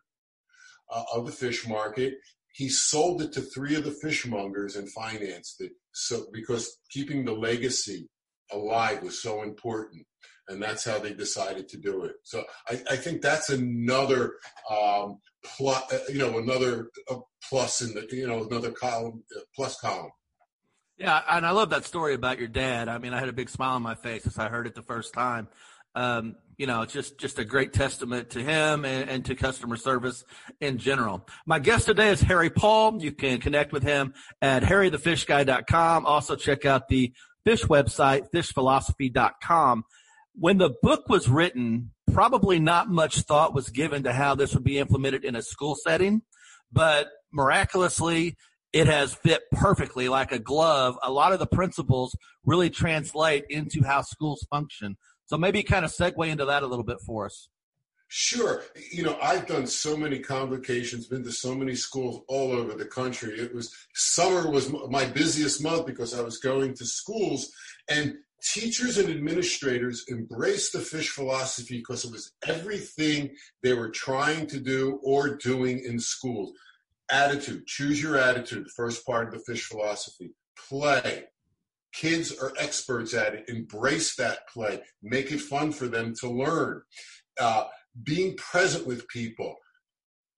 uh, 0.90 1.04
of 1.14 1.26
the 1.26 1.32
fish 1.32 1.68
market 1.68 2.14
he 2.58 2.68
sold 2.68 3.22
it 3.22 3.32
to 3.32 3.40
three 3.40 3.76
of 3.76 3.84
the 3.84 3.96
fishmongers 4.02 4.76
and 4.76 4.90
financed 4.90 5.60
it. 5.60 5.70
So 5.92 6.26
because 6.32 6.78
keeping 6.90 7.24
the 7.24 7.32
legacy 7.32 8.08
alive 8.50 9.00
was 9.04 9.22
so 9.22 9.44
important, 9.44 10.04
and 10.48 10.60
that's 10.60 10.84
how 10.84 10.98
they 10.98 11.14
decided 11.14 11.68
to 11.68 11.76
do 11.76 12.02
it. 12.02 12.16
So 12.24 12.42
I, 12.68 12.82
I 12.90 12.96
think 12.96 13.22
that's 13.22 13.50
another 13.50 14.34
um, 14.68 15.20
plus, 15.44 15.92
uh, 15.92 16.00
you 16.08 16.18
know, 16.18 16.38
another 16.38 16.90
uh, 17.08 17.18
plus 17.48 17.80
in 17.80 17.94
the 17.94 18.08
you 18.10 18.26
know 18.26 18.44
another 18.44 18.72
column 18.72 19.22
uh, 19.36 19.40
plus 19.54 19.78
column. 19.78 20.10
Yeah, 20.96 21.22
and 21.30 21.46
I 21.46 21.52
love 21.52 21.70
that 21.70 21.84
story 21.84 22.14
about 22.14 22.40
your 22.40 22.48
dad. 22.48 22.88
I 22.88 22.98
mean, 22.98 23.14
I 23.14 23.20
had 23.20 23.28
a 23.28 23.32
big 23.32 23.50
smile 23.50 23.76
on 23.76 23.82
my 23.82 23.94
face 23.94 24.26
as 24.26 24.36
I 24.36 24.48
heard 24.48 24.66
it 24.66 24.74
the 24.74 24.82
first 24.82 25.14
time. 25.14 25.46
Um, 25.94 26.34
you 26.58 26.66
know, 26.66 26.84
just 26.84 27.18
just 27.18 27.38
a 27.38 27.44
great 27.44 27.72
testament 27.72 28.30
to 28.30 28.42
him 28.42 28.84
and, 28.84 29.08
and, 29.08 29.24
to 29.24 29.36
customer 29.36 29.76
service 29.76 30.24
in 30.60 30.76
general. 30.76 31.24
My 31.46 31.60
guest 31.60 31.86
today 31.86 32.10
is 32.10 32.20
Harry 32.20 32.50
Paul. 32.50 33.00
You 33.00 33.12
can 33.12 33.40
connect 33.40 33.72
with 33.72 33.84
him 33.84 34.12
at 34.42 34.64
harrythefishguy.com. 34.64 36.04
Also 36.04 36.34
check 36.34 36.66
out 36.66 36.88
the 36.88 37.12
fish 37.44 37.62
website, 37.64 38.30
fishphilosophy.com. 38.34 39.84
When 40.34 40.58
the 40.58 40.74
book 40.82 41.08
was 41.08 41.28
written, 41.28 41.92
probably 42.12 42.58
not 42.58 42.90
much 42.90 43.20
thought 43.20 43.54
was 43.54 43.70
given 43.70 44.02
to 44.02 44.12
how 44.12 44.34
this 44.34 44.52
would 44.54 44.64
be 44.64 44.78
implemented 44.78 45.24
in 45.24 45.36
a 45.36 45.42
school 45.42 45.76
setting, 45.76 46.22
but 46.72 47.08
miraculously, 47.32 48.36
it 48.72 48.86
has 48.86 49.14
fit 49.14 49.42
perfectly 49.52 50.08
like 50.08 50.32
a 50.32 50.38
glove. 50.38 50.98
A 51.02 51.10
lot 51.10 51.32
of 51.32 51.38
the 51.38 51.46
principles 51.46 52.14
really 52.44 52.68
translate 52.68 53.44
into 53.48 53.82
how 53.82 54.02
schools 54.02 54.46
function. 54.50 54.96
So 55.28 55.36
maybe 55.36 55.62
kind 55.62 55.84
of 55.84 55.92
segue 55.92 56.26
into 56.26 56.46
that 56.46 56.62
a 56.62 56.66
little 56.66 56.84
bit 56.84 57.00
for 57.04 57.26
us. 57.26 57.48
Sure. 58.08 58.62
You 58.90 59.02
know, 59.02 59.18
I've 59.22 59.46
done 59.46 59.66
so 59.66 59.94
many 59.94 60.20
convocations, 60.20 61.06
been 61.06 61.22
to 61.24 61.32
so 61.32 61.54
many 61.54 61.74
schools 61.74 62.22
all 62.26 62.52
over 62.52 62.72
the 62.72 62.86
country. 62.86 63.38
It 63.38 63.54
was 63.54 63.74
summer 63.94 64.50
was 64.50 64.72
my 64.88 65.04
busiest 65.04 65.62
month 65.62 65.84
because 65.84 66.18
I 66.18 66.22
was 66.22 66.38
going 66.38 66.72
to 66.74 66.86
schools 66.86 67.52
and 67.90 68.14
teachers 68.42 68.96
and 68.96 69.10
administrators 69.10 70.06
embraced 70.10 70.72
the 70.72 70.80
fish 70.80 71.10
philosophy 71.10 71.76
because 71.76 72.06
it 72.06 72.12
was 72.12 72.32
everything 72.46 73.34
they 73.62 73.74
were 73.74 73.90
trying 73.90 74.46
to 74.46 74.60
do 74.60 74.98
or 75.02 75.36
doing 75.36 75.80
in 75.80 76.00
schools. 76.00 76.52
Attitude, 77.10 77.66
choose 77.66 78.02
your 78.02 78.16
attitude, 78.16 78.64
the 78.64 78.70
first 78.74 79.04
part 79.04 79.28
of 79.28 79.34
the 79.34 79.40
fish 79.40 79.64
philosophy. 79.64 80.30
Play, 80.68 81.24
Kids 81.92 82.36
are 82.38 82.52
experts 82.58 83.14
at 83.14 83.34
it. 83.34 83.48
Embrace 83.48 84.14
that 84.16 84.48
play. 84.52 84.80
Make 85.02 85.32
it 85.32 85.40
fun 85.40 85.72
for 85.72 85.86
them 85.86 86.14
to 86.20 86.30
learn. 86.30 86.82
Uh, 87.40 87.64
being 88.02 88.36
present 88.36 88.86
with 88.86 89.08
people. 89.08 89.56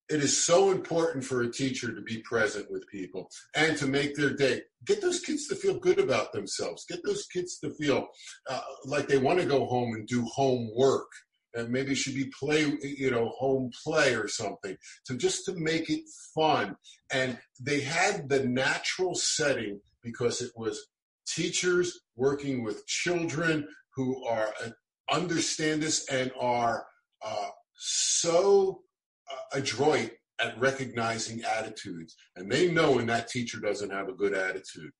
It 0.08 0.24
is 0.24 0.42
so 0.42 0.72
important 0.72 1.24
for 1.24 1.42
a 1.42 1.52
teacher 1.52 1.94
to 1.94 2.00
be 2.02 2.20
present 2.22 2.66
with 2.68 2.84
people 2.88 3.30
and 3.54 3.76
to 3.76 3.86
make 3.86 4.16
their 4.16 4.34
day. 4.34 4.62
Get 4.84 5.00
those 5.00 5.20
kids 5.20 5.46
to 5.48 5.54
feel 5.54 5.78
good 5.78 6.00
about 6.00 6.32
themselves. 6.32 6.84
Get 6.88 7.00
those 7.04 7.26
kids 7.26 7.58
to 7.60 7.72
feel 7.74 8.08
uh, 8.48 8.60
like 8.84 9.06
they 9.06 9.18
want 9.18 9.38
to 9.38 9.46
go 9.46 9.66
home 9.66 9.94
and 9.94 10.08
do 10.08 10.24
homework 10.24 11.06
and 11.54 11.70
maybe 11.70 11.92
it 11.92 11.96
should 11.96 12.14
be 12.14 12.30
play 12.38 12.72
you 12.82 13.10
know 13.10 13.28
home 13.30 13.70
play 13.84 14.14
or 14.14 14.28
something 14.28 14.76
so 15.04 15.16
just 15.16 15.44
to 15.44 15.54
make 15.56 15.90
it 15.90 16.02
fun 16.34 16.76
and 17.12 17.38
they 17.60 17.80
had 17.80 18.28
the 18.28 18.44
natural 18.44 19.14
setting 19.14 19.80
because 20.02 20.40
it 20.40 20.50
was 20.56 20.86
teachers 21.34 22.00
working 22.16 22.62
with 22.62 22.86
children 22.86 23.66
who 23.94 24.24
are 24.26 24.52
uh, 24.64 24.70
understand 25.10 25.82
this 25.82 26.08
and 26.08 26.30
are 26.38 26.86
uh, 27.24 27.48
so 27.76 28.82
uh, 29.30 29.58
adroit 29.58 30.12
at 30.40 30.58
recognizing 30.58 31.42
attitudes. 31.42 32.16
And 32.36 32.50
they 32.50 32.70
know 32.70 32.92
when 32.92 33.06
that 33.06 33.28
teacher 33.28 33.60
doesn't 33.60 33.90
have 33.90 34.08
a 34.08 34.14
good 34.14 34.34
attitude. 34.34 34.90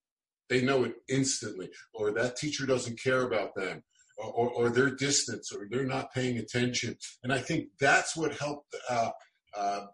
They 0.49 0.63
know 0.63 0.85
it 0.85 0.95
instantly. 1.09 1.71
Or 1.95 2.13
that 2.13 2.37
teacher 2.37 2.67
doesn't 2.67 3.01
care 3.01 3.23
about 3.23 3.55
them. 3.55 3.83
Or, 4.19 4.51
or, 4.51 4.51
or 4.51 4.67
or 4.67 5.67
they're 5.71 5.85
not 5.85 6.13
paying 6.13 6.37
attention. 6.37 6.97
And 7.23 7.33
i 7.33 7.39
think 7.39 7.69
that's 7.81 8.15
what 8.15 8.37
helped 8.37 8.75
uh, 8.91 9.11
uh, 9.57 9.87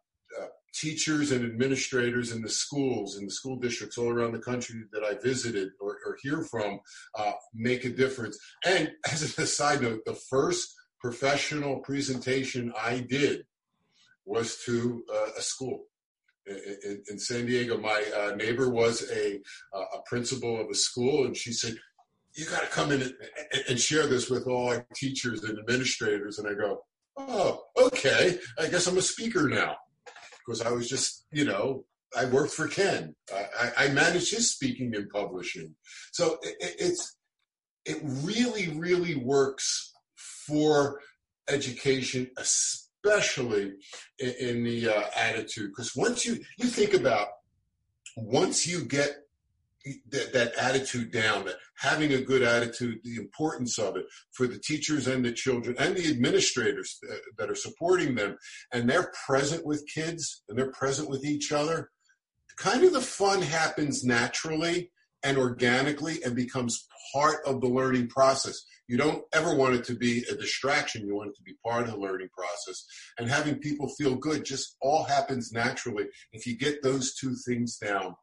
teachers 0.77 1.33
and 1.33 1.45
administrators 1.45 2.33
in 2.33 2.43
the 2.43 2.49
schools, 2.49 3.17
in 3.17 3.25
the 3.25 3.33
school 3.33 3.57
districts 3.57 3.97
all 3.97 4.11
around 4.11 4.33
the 4.33 4.39
country 4.39 4.83
that 4.93 5.03
I 5.03 5.15
visited 5.15 5.71
or, 5.81 5.99
or 6.05 6.19
hear 6.23 6.43
from 6.43 6.81
uh, 7.15 7.33
make 7.55 7.85
a 7.85 7.91
difference. 7.91 8.39
And 8.65 8.93
as 9.11 9.39
a 9.39 9.47
side 9.47 9.83
note, 9.83 10.05
the 10.05 10.15
first 10.15 10.75
professional 11.01 11.79
presentation 11.81 12.73
I 12.79 13.01
did 13.09 13.45
was 14.25 14.63
to 14.67 15.03
uh, 15.13 15.31
a 15.39 15.43
school. 15.43 15.85
In, 16.47 17.03
in, 17.11 17.19
San 17.19 17.47
Diego, 17.47 17.77
my 17.77 18.05
uh, 18.17 18.37
neighbor 18.37 18.71
was 18.71 19.11
a, 19.11 19.41
a 19.75 19.99
principal 20.07 20.61
of 20.61 20.69
a 20.71 20.75
school, 20.77 21.25
and 21.25 21.37
she 21.37 21.53
said, 21.53 21.75
"You 22.35 22.47
got 22.47 22.61
to 22.61 22.69
come 22.69 22.93
in 22.93 23.03
and, 23.03 23.15
and 23.69 23.81
share 23.81 24.07
this 24.07 24.31
with 24.31 24.47
all 24.47 24.69
our 24.69 24.87
teachers 24.95 25.43
and 25.43 25.59
administrators." 25.59 26.39
And 26.39 26.47
I 26.47 26.55
go, 26.55 26.85
"Oh, 27.17 27.65
okay. 27.77 28.39
I 28.61 28.69
guess 28.69 28.87
I'm 28.87 28.97
a 28.97 29.03
speaker 29.03 29.49
now." 29.49 29.75
Because 30.47 30.63
I 30.63 30.71
was 30.71 30.89
just, 30.89 31.27
you 31.33 31.45
know, 31.45 31.85
I 32.17 32.27
worked 32.27 32.53
for 32.53 32.69
Ken. 32.69 33.15
I, 33.33 33.71
I 33.77 33.89
managed 33.89 34.35
his 34.35 34.53
speaking 34.53 34.95
and 34.95 35.11
publishing. 35.11 35.75
So 36.13 36.39
it, 36.43 36.57
it's 36.79 37.17
it 37.85 37.99
really, 38.03 38.69
really 38.69 39.17
works 39.17 39.93
for 40.15 41.01
education, 41.49 42.31
especially 42.37 43.75
in, 44.19 44.35
in 44.41 44.65
the 44.65 44.89
uh, 44.89 45.03
attitude. 45.17 45.71
Because 45.71 45.95
once 45.97 46.25
you 46.25 46.39
you 46.59 46.67
think 46.67 46.95
about 46.95 47.29
once 48.17 48.67
you 48.67 48.85
get 48.85 49.26
that, 50.11 50.33
that 50.33 50.55
attitude 50.55 51.13
down, 51.13 51.45
that 51.45 51.57
having 51.79 52.13
a 52.13 52.21
good 52.21 52.43
attitude, 52.43 52.99
the 53.05 53.17
importance 53.17 53.79
of 53.79 53.97
it 53.97 54.07
for 54.33 54.47
the 54.47 54.59
teachers 54.59 55.07
and 55.07 55.25
the 55.25 55.33
children 55.33 55.77
and 55.79 55.97
the 55.97 56.11
administrators 56.11 56.99
that 57.39 57.51
are 57.51 57.57
supporting 57.57 58.15
them, 58.15 58.37
and 58.73 58.89
they're 58.89 59.13
present 59.27 59.65
with 59.65 59.87
kids 59.93 60.43
and 60.49 60.59
they're 60.59 60.73
present 60.73 61.09
with 61.09 61.25
each 61.25 61.53
other, 61.53 61.91
kind 62.57 62.85
of 62.85 62.93
the 62.93 63.01
fun 63.01 63.43
happens 63.43 64.05
naturally 64.05 64.91
and 65.23 65.39
organically 65.39 66.23
and 66.25 66.35
becomes 66.35 66.87
part 67.13 67.39
of 67.47 67.61
the 67.61 67.69
learning 67.69 68.09
process. 68.09 68.65
You 68.89 68.97
don't 68.97 69.25
ever 69.33 69.55
want 69.55 69.75
it 69.75 69.85
to 69.85 69.97
be 69.97 70.25
a 70.31 70.35
distraction. 70.35 71.07
You 71.07 71.17
want 71.17 71.31
it 71.31 71.37
to 71.37 71.43
be 71.43 71.55
part 71.65 71.85
of 71.85 71.91
the 71.91 72.01
learning 72.01 72.29
process. 72.37 72.85
And 73.19 73.29
having 73.29 73.59
people 73.59 73.89
feel 73.99 74.15
good 74.15 74.45
just 74.45 74.77
all 74.81 75.05
happens 75.05 75.51
naturally 75.53 76.05
if 76.33 76.47
you 76.47 76.57
get 76.57 76.83
those 76.83 77.15
two 77.15 77.35
things 77.47 77.79
down 77.79 78.15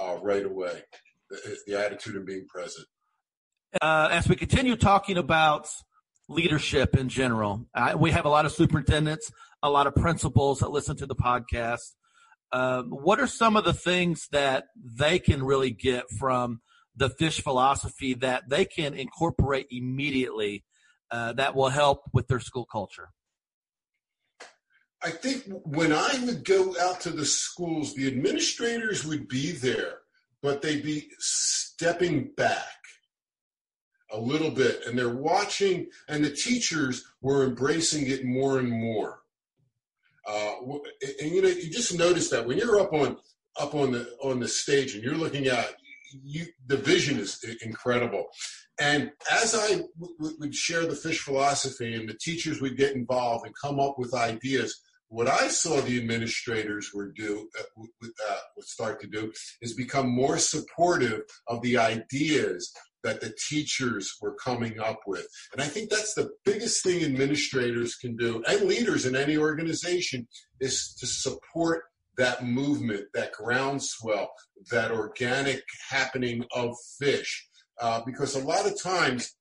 uh, 0.00 0.16
right 0.22 0.44
away 0.44 0.82
the, 1.30 1.56
the, 1.66 1.78
attitude 1.78 2.16
and 2.16 2.26
being 2.26 2.46
present. 2.46 2.86
Uh, 3.80 4.08
as 4.10 4.28
we 4.28 4.36
continue 4.36 4.76
talking 4.76 5.18
about 5.18 5.68
leadership 6.28 6.96
in 6.96 7.08
general, 7.08 7.66
uh, 7.74 7.94
we 7.98 8.10
have 8.10 8.24
a 8.24 8.28
lot 8.28 8.46
of 8.46 8.52
superintendents, 8.52 9.30
a 9.62 9.70
lot 9.70 9.86
of 9.86 9.94
principals 9.94 10.60
that 10.60 10.70
listen 10.70 10.96
to 10.96 11.06
the 11.06 11.16
podcast. 11.16 11.94
Um, 12.52 12.90
what 12.90 13.20
are 13.20 13.26
some 13.26 13.56
of 13.56 13.64
the 13.64 13.72
things 13.72 14.28
that 14.32 14.64
they 14.76 15.18
can 15.18 15.42
really 15.42 15.70
get 15.70 16.04
from 16.18 16.60
the 16.96 17.10
fish 17.10 17.42
philosophy 17.42 18.14
that 18.14 18.48
they 18.48 18.64
can 18.64 18.94
incorporate 18.94 19.66
immediately 19.70 20.64
uh, 21.10 21.32
that 21.34 21.54
will 21.54 21.68
help 21.68 22.02
with 22.12 22.28
their 22.28 22.40
school 22.40 22.64
culture? 22.64 23.08
I 25.02 25.10
think 25.10 25.44
when 25.64 25.92
I 25.92 26.18
would 26.24 26.44
go 26.44 26.74
out 26.80 27.00
to 27.02 27.10
the 27.10 27.26
schools, 27.26 27.94
the 27.94 28.06
administrators 28.06 29.04
would 29.04 29.28
be 29.28 29.52
there, 29.52 29.98
but 30.42 30.62
they'd 30.62 30.82
be 30.82 31.08
stepping 31.18 32.30
back 32.36 32.76
a 34.12 34.18
little 34.18 34.50
bit 34.50 34.82
and 34.86 34.98
they're 34.98 35.08
watching, 35.08 35.88
and 36.08 36.24
the 36.24 36.30
teachers 36.30 37.04
were 37.20 37.44
embracing 37.44 38.06
it 38.06 38.24
more 38.24 38.58
and 38.58 38.70
more. 38.70 39.20
Uh, 40.26 40.54
and 41.20 41.30
you 41.30 41.42
know, 41.42 41.48
you 41.48 41.70
just 41.70 41.96
notice 41.96 42.30
that 42.30 42.46
when 42.46 42.58
you're 42.58 42.80
up 42.80 42.92
on 42.92 43.16
up 43.58 43.74
on 43.74 43.92
the 43.92 44.08
on 44.22 44.40
the 44.40 44.48
stage 44.48 44.94
and 44.94 45.02
you're 45.02 45.14
looking 45.14 45.46
at 45.46 45.74
you, 46.22 46.46
the 46.66 46.76
vision 46.76 47.18
is 47.18 47.44
incredible. 47.62 48.26
And 48.78 49.10
as 49.30 49.54
I 49.54 49.82
would 50.18 50.54
share 50.54 50.86
the 50.86 50.96
fish 50.96 51.20
philosophy 51.20 51.94
and 51.94 52.08
the 52.08 52.18
teachers 52.20 52.60
would 52.60 52.76
get 52.76 52.94
involved 52.94 53.46
and 53.46 53.54
come 53.54 53.80
up 53.80 53.98
with 53.98 54.14
ideas, 54.14 54.82
what 55.08 55.28
I 55.28 55.48
saw 55.48 55.80
the 55.80 55.98
administrators 55.98 56.90
were 56.92 57.12
do, 57.12 57.48
uh, 57.58 57.82
uh, 58.04 58.36
would 58.56 58.66
start 58.66 59.00
to 59.00 59.06
do, 59.06 59.32
is 59.62 59.74
become 59.74 60.08
more 60.08 60.38
supportive 60.38 61.22
of 61.46 61.62
the 61.62 61.78
ideas 61.78 62.72
that 63.04 63.20
the 63.20 63.32
teachers 63.48 64.16
were 64.20 64.34
coming 64.34 64.80
up 64.80 65.00
with. 65.06 65.26
And 65.52 65.62
I 65.62 65.66
think 65.66 65.90
that's 65.90 66.14
the 66.14 66.30
biggest 66.44 66.82
thing 66.82 67.04
administrators 67.04 67.94
can 67.94 68.16
do 68.16 68.42
and 68.48 68.62
leaders 68.62 69.06
in 69.06 69.14
any 69.14 69.36
organization 69.36 70.26
is 70.60 70.94
to 70.98 71.06
support 71.06 71.84
that 72.18 72.44
movement, 72.44 73.04
that 73.14 73.32
groundswell, 73.32 74.30
that 74.70 74.90
organic 74.90 75.62
happening 75.88 76.44
of 76.52 76.74
fish. 76.98 77.46
Uh, 77.80 78.00
because 78.04 78.34
a 78.34 78.44
lot 78.44 78.66
of 78.66 78.80
times, 78.82 79.36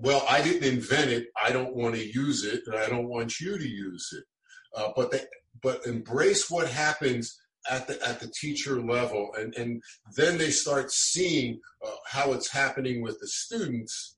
well, 0.00 0.24
I 0.28 0.42
didn't 0.42 0.68
invent 0.68 1.12
it. 1.12 1.28
I 1.42 1.52
don't 1.52 1.76
want 1.76 1.94
to 1.94 2.04
use 2.04 2.44
it, 2.44 2.62
and 2.66 2.76
I 2.76 2.88
don't 2.88 3.08
want 3.08 3.40
you 3.40 3.56
to 3.56 3.68
use 3.68 4.10
it. 4.18 4.24
Uh, 4.76 4.90
but 4.94 5.10
they, 5.10 5.20
but 5.62 5.86
embrace 5.86 6.50
what 6.50 6.68
happens 6.68 7.40
at 7.70 7.86
the 7.88 8.00
at 8.06 8.20
the 8.20 8.28
teacher 8.28 8.80
level, 8.80 9.30
and 9.38 9.54
and 9.54 9.82
then 10.14 10.38
they 10.38 10.50
start 10.50 10.92
seeing 10.92 11.60
uh, 11.84 11.90
how 12.06 12.32
it's 12.32 12.50
happening 12.50 13.02
with 13.02 13.18
the 13.20 13.26
students, 13.26 14.16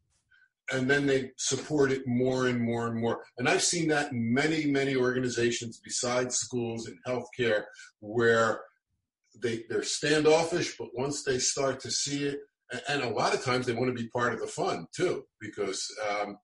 and 0.72 0.90
then 0.90 1.06
they 1.06 1.30
support 1.36 1.92
it 1.92 2.06
more 2.06 2.48
and 2.48 2.60
more 2.60 2.88
and 2.88 3.00
more. 3.00 3.24
And 3.38 3.48
I've 3.48 3.62
seen 3.62 3.88
that 3.88 4.12
in 4.12 4.34
many 4.34 4.66
many 4.66 4.96
organizations 4.96 5.80
besides 5.82 6.36
schools 6.36 6.88
and 6.88 6.98
healthcare, 7.06 7.64
where 8.00 8.60
they 9.40 9.64
they're 9.68 9.82
standoffish, 9.82 10.76
but 10.76 10.88
once 10.94 11.22
they 11.22 11.38
start 11.38 11.80
to 11.80 11.90
see 11.90 12.24
it, 12.24 12.40
and 12.88 13.02
a 13.02 13.08
lot 13.08 13.34
of 13.34 13.44
times 13.44 13.66
they 13.66 13.72
want 13.72 13.88
to 13.88 14.02
be 14.02 14.08
part 14.08 14.34
of 14.34 14.40
the 14.40 14.46
fun 14.46 14.86
too, 14.94 15.24
because 15.40 15.86
um, 16.10 16.36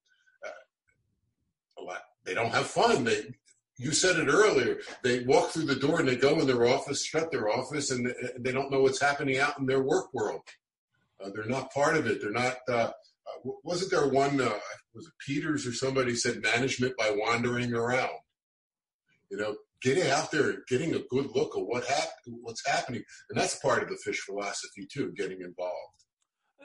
uh, 0.46 1.80
a 1.80 1.82
lot 1.82 2.00
they 2.24 2.34
don't 2.34 2.54
have 2.54 2.66
fun. 2.66 3.04
They 3.04 3.26
you 3.76 3.92
said 3.92 4.16
it 4.16 4.28
earlier. 4.28 4.78
They 5.02 5.24
walk 5.24 5.50
through 5.50 5.64
the 5.64 5.74
door 5.76 6.00
and 6.00 6.08
they 6.08 6.16
go 6.16 6.38
in 6.38 6.46
their 6.46 6.66
office, 6.66 7.04
shut 7.04 7.30
their 7.30 7.48
office, 7.48 7.90
and 7.90 8.14
they 8.38 8.52
don't 8.52 8.70
know 8.70 8.80
what's 8.82 9.00
happening 9.00 9.38
out 9.38 9.58
in 9.58 9.66
their 9.66 9.82
work 9.82 10.12
world. 10.14 10.42
Uh, 11.22 11.30
they're 11.34 11.46
not 11.46 11.72
part 11.72 11.96
of 11.96 12.06
it. 12.06 12.20
They're 12.20 12.30
not. 12.30 12.56
Uh, 12.68 12.90
uh, 13.26 13.50
wasn't 13.62 13.90
there 13.90 14.08
one? 14.08 14.40
Uh, 14.40 14.58
was 14.94 15.06
it 15.06 15.12
Peters 15.26 15.66
or 15.66 15.72
somebody 15.72 16.14
said 16.14 16.42
management 16.42 16.96
by 16.96 17.14
wandering 17.16 17.74
around? 17.74 18.10
You 19.30 19.38
know, 19.38 19.56
getting 19.82 20.08
out 20.10 20.30
there 20.30 20.56
getting 20.68 20.94
a 20.94 21.00
good 21.10 21.30
look 21.34 21.56
at 21.56 21.66
what 21.66 21.84
hap- 21.86 22.10
what's 22.26 22.66
happening, 22.66 23.02
and 23.30 23.40
that's 23.40 23.58
part 23.58 23.82
of 23.82 23.88
the 23.88 23.96
fish 23.96 24.20
philosophy 24.20 24.86
too. 24.90 25.12
Getting 25.16 25.40
involved. 25.40 26.03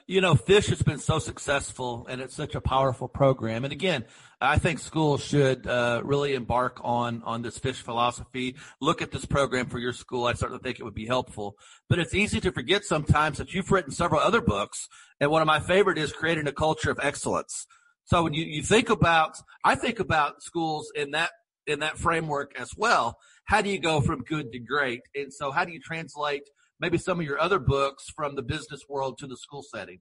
You 0.10 0.22
know, 0.22 0.34
Fish 0.34 0.69
has 0.69 0.82
been 0.82 0.98
so 0.98 1.19
successful 1.19 2.08
and 2.10 2.19
it's 2.19 2.34
such 2.34 2.56
a 2.56 2.62
powerful 2.62 3.08
program. 3.08 3.63
And 3.63 3.72
again, 3.72 4.06
I 4.41 4.58
think 4.58 4.80
schools 4.80 5.24
should 5.24 5.67
uh, 5.67 6.02
really 6.04 6.34
embark 6.34 6.82
on 6.84 7.22
on 7.26 7.43
this 7.43 7.60
Fish 7.60 7.80
philosophy. 7.84 8.56
Look 8.82 9.04
at 9.04 9.12
this 9.12 9.26
program 9.26 9.67
for 9.67 9.78
your 9.78 9.93
school. 9.93 10.26
I 10.26 10.34
certainly 10.34 10.63
think 10.63 10.80
it 10.80 10.84
would 10.84 10.95
be 10.95 11.06
helpful. 11.06 11.58
But 11.88 12.00
it's 12.00 12.15
easy 12.15 12.39
to 12.39 12.52
forget 12.52 12.86
sometimes 12.86 13.38
that 13.38 13.54
you've 13.54 13.69
written 13.69 13.91
several 13.91 14.19
other 14.19 14.41
books, 14.41 14.89
and 15.19 15.30
one 15.30 15.43
of 15.43 15.45
my 15.45 15.60
favorite 15.60 16.00
is 16.00 16.12
creating 16.12 16.48
a 16.48 16.54
culture 16.54 16.89
of 16.89 17.00
excellence. 17.04 17.67
So 18.06 18.24
when 18.24 18.34
you, 18.34 18.45
you 18.45 18.63
think 18.63 18.89
about, 18.89 19.38
I 19.63 19.76
think 19.76 20.00
about 20.00 20.41
schools 20.41 20.91
in 20.95 21.12
that 21.12 21.30
in 21.67 21.82
that 21.82 22.00
framework 22.00 22.60
as 22.60 22.72
well. 22.76 23.19
How 23.43 23.62
do 23.62 23.69
you 23.69 23.80
go 23.80 24.02
from 24.02 24.24
good 24.24 24.54
to 24.54 24.60
great? 24.60 25.02
And 25.13 25.32
so 25.32 25.52
how 25.52 25.65
do 25.65 25.72
you 25.72 25.80
translate 25.80 26.50
maybe 26.80 26.98
some 26.98 27.20
of 27.20 27.26
your 27.26 27.39
other 27.39 27.60
books 27.60 28.06
from 28.15 28.36
the 28.36 28.42
business 28.42 28.82
world 28.88 29.18
to 29.20 29.28
the 29.28 29.38
school 29.38 29.63
setting? 29.63 30.00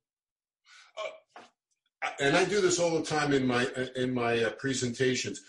Uh, 0.97 2.11
and 2.21 2.37
I 2.37 2.45
do 2.45 2.61
this 2.61 2.79
all 2.79 2.99
the 2.99 3.05
time 3.05 3.33
in 3.33 3.47
my 3.47 3.67
in 3.97 4.15
my 4.15 4.45
uh, 4.45 4.51
presentations. 4.51 5.41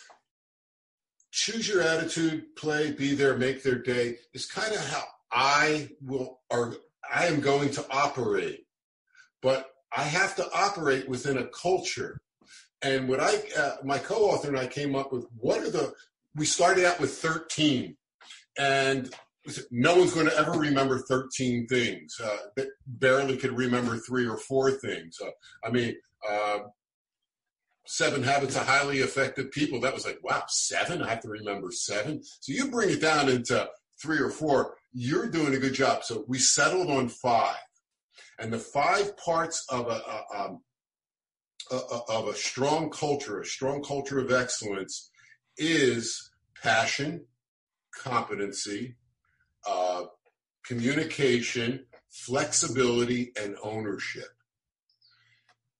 Choose 1.31 1.67
your 1.67 1.81
attitude, 1.81 2.55
play, 2.55 2.91
be 2.91 3.13
there, 3.13 3.37
make 3.37 3.61
their 3.61 3.77
day 3.77 4.17
is 4.33 4.47
kind 4.47 4.73
of 4.73 4.83
how 4.89 5.03
I 5.31 5.89
will 6.01 6.39
or 6.49 6.75
I 7.11 7.27
am 7.27 7.39
going 7.39 7.71
to 7.71 7.85
operate. 7.91 8.65
But 9.41 9.67
I 9.95 10.03
have 10.03 10.35
to 10.35 10.47
operate 10.53 11.07
within 11.07 11.37
a 11.37 11.47
culture. 11.47 12.21
And 12.81 13.09
what 13.09 13.19
I, 13.19 13.41
uh, 13.57 13.75
my 13.83 13.97
co-author 13.97 14.47
and 14.47 14.57
I 14.57 14.67
came 14.67 14.95
up 14.95 15.11
with, 15.11 15.27
what 15.37 15.61
are 15.61 15.69
the, 15.69 15.93
we 16.35 16.45
started 16.45 16.85
out 16.85 16.99
with 16.99 17.11
13 17.13 17.95
and 18.57 19.13
no 19.71 19.95
one's 19.95 20.13
going 20.13 20.27
to 20.27 20.37
ever 20.37 20.51
remember 20.51 20.99
13 20.99 21.67
things. 21.67 22.19
Uh, 22.23 22.63
barely 22.85 23.37
could 23.37 23.57
remember 23.57 23.97
three 23.97 24.27
or 24.27 24.37
four 24.37 24.71
things. 24.71 25.17
Uh, 25.23 25.29
I 25.63 25.71
mean, 25.71 25.95
uh, 26.29 26.59
Seven 27.85 28.21
Habits 28.21 28.55
of 28.55 28.67
Highly 28.67 28.99
Effective 28.99 29.51
People. 29.51 29.79
That 29.79 29.93
was 29.93 30.05
like, 30.05 30.19
wow, 30.23 30.43
seven? 30.47 31.01
I 31.01 31.09
have 31.09 31.21
to 31.21 31.29
remember 31.29 31.71
seven. 31.71 32.21
So 32.23 32.51
you 32.51 32.69
bring 32.69 32.91
it 32.91 33.01
down 33.01 33.29
into 33.29 33.67
three 34.01 34.19
or 34.19 34.29
four. 34.29 34.75
You're 34.93 35.29
doing 35.29 35.55
a 35.55 35.59
good 35.59 35.73
job. 35.73 36.03
So 36.03 36.23
we 36.27 36.37
settled 36.37 36.89
on 36.91 37.09
five. 37.09 37.55
And 38.37 38.53
the 38.53 38.59
five 38.59 39.17
parts 39.17 39.65
of 39.69 39.87
a, 39.87 40.01
a, 40.01 40.39
um, 40.39 40.61
of 41.71 42.27
a 42.27 42.35
strong 42.35 42.89
culture, 42.89 43.41
a 43.41 43.45
strong 43.45 43.83
culture 43.83 44.19
of 44.19 44.31
excellence, 44.31 45.09
is 45.57 46.31
passion, 46.61 47.25
competency, 47.95 48.95
uh, 49.69 50.05
communication, 50.65 51.85
flexibility, 52.09 53.31
and 53.41 53.55
ownership. 53.63 54.27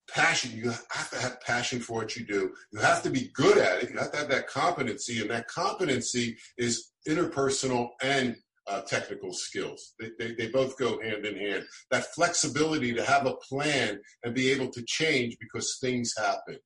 Passion, 0.10 0.52
you 0.56 0.70
have 0.70 1.10
to 1.12 1.20
have 1.20 1.42
passion 1.42 1.80
for 1.80 2.02
what 2.02 2.16
you 2.16 2.26
do. 2.26 2.52
You 2.72 2.80
have 2.80 3.04
to 3.04 3.10
be 3.10 3.30
good 3.34 3.58
at 3.58 3.84
it. 3.84 3.92
You 3.92 3.98
have 3.98 4.12
to 4.12 4.18
have 4.18 4.30
that 4.30 4.48
competency, 4.48 5.22
and 5.22 5.30
that 5.30 5.48
competency 5.48 6.38
is 6.58 6.92
interpersonal 7.08 7.90
and 8.02 8.36
uh, 8.68 8.82
technical 8.82 9.34
skills. 9.34 9.94
They, 10.00 10.10
they, 10.18 10.34
they, 10.34 10.48
both 10.48 10.78
go 10.78 11.02
hand 11.02 11.26
in 11.26 11.36
hand. 11.36 11.66
That 11.90 12.14
flexibility 12.14 12.94
to 12.94 13.04
have 13.04 13.26
a 13.26 13.36
plan 13.36 14.00
and 14.24 14.36
be 14.36 14.52
able 14.52 14.70
to 14.70 14.84
change 14.84 15.38
because 15.40 15.78
things 15.82 16.14
happen 16.16 16.60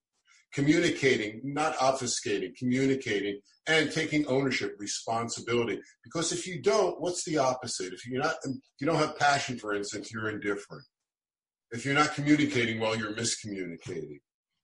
communicating, 0.54 1.42
not 1.44 1.76
obfuscating, 1.78 2.56
communicating, 2.56 3.39
and 3.68 3.92
taking 3.92 4.26
ownership, 4.28 4.76
responsibility. 4.80 5.80
Because 6.04 6.32
if 6.32 6.46
you 6.46 6.62
don't, 6.62 7.00
what's 7.02 7.24
the 7.24 7.38
opposite? 7.38 7.94
If 7.94 8.06
you're 8.06 8.22
not, 8.22 8.36
if 8.46 8.56
you 8.80 8.88
don't 8.88 8.98
have 8.98 9.18
passion, 9.18 9.58
for 9.58 9.74
instance, 9.74 10.12
you're 10.12 10.30
indifferent. 10.30 10.84
If 11.72 11.86
you're 11.86 11.96
not 11.96 12.13
communicating 12.13 12.80
well, 12.80 12.96
you're 12.96 13.16
miscommunicating. 13.16 14.20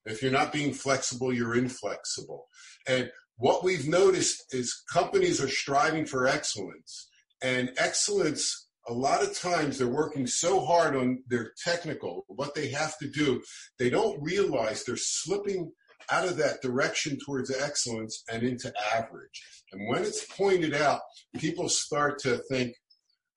If 0.06 0.21
you're 0.21 0.32
not 0.32 0.54
being 0.54 0.73
flexible, 0.73 1.34
you're 1.34 1.56
inflexible. 1.56 2.47
And 2.88 3.12
what 3.38 3.63
we've 3.63 3.88
noticed 3.88 4.43
is 4.54 4.84
companies 4.91 5.41
are 5.41 5.49
striving 5.49 6.06
for 6.06 6.28
excellence, 6.28 7.10
and 7.41 7.71
excellence 7.78 8.68
a 8.89 8.93
lot 8.93 9.23
of 9.23 9.38
times 9.38 9.78
they're 9.78 9.88
working 9.88 10.25
so 10.25 10.65
hard 10.65 10.95
on 10.95 11.23
their 11.28 11.54
technical, 11.63 12.25
what 12.28 12.56
they 12.56 12.69
have 12.69 12.97
to 12.97 13.08
do, 13.08 13.41
they 13.78 13.89
don't 13.89 14.21
realize 14.21 14.84
they're 14.84 14.97
slipping 14.97 15.71
out 16.12 16.28
of 16.28 16.38
that 16.38 16.62
direction 16.62 17.17
towards 17.23 17.56
excellence 17.56 18.23
and 18.32 18.41
into 18.41 18.73
average. 18.93 19.43
And 19.71 19.88
when 19.89 20.04
it's 20.04 20.25
pointed 20.25 20.73
out, 20.73 21.02
people 21.38 21.69
start 21.69 22.17
to 22.19 22.38
think, 22.49 22.73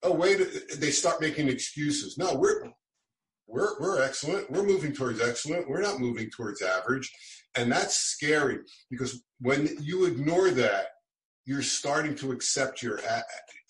oh, 0.01 0.13
wait, 0.13 0.41
they 0.79 0.89
start 0.89 1.21
making 1.21 1.49
excuses. 1.49 2.17
No, 2.17 2.33
we're, 2.33 2.63
we're, 3.45 3.79
we're 3.79 4.01
excellent. 4.01 4.49
We're 4.49 4.63
moving 4.63 4.91
towards 4.91 5.21
excellent. 5.21 5.69
We're 5.69 5.81
not 5.81 5.99
moving 5.99 6.31
towards 6.31 6.63
average. 6.63 7.11
And 7.55 7.71
that's 7.71 7.95
scary 7.95 8.57
because 8.89 9.23
when 9.39 9.69
you 9.79 10.05
ignore 10.05 10.49
that, 10.49 10.87
you're 11.45 11.61
starting 11.61 12.15
to 12.15 12.31
accept 12.31 12.81
your 12.81 12.97
a- 12.97 13.23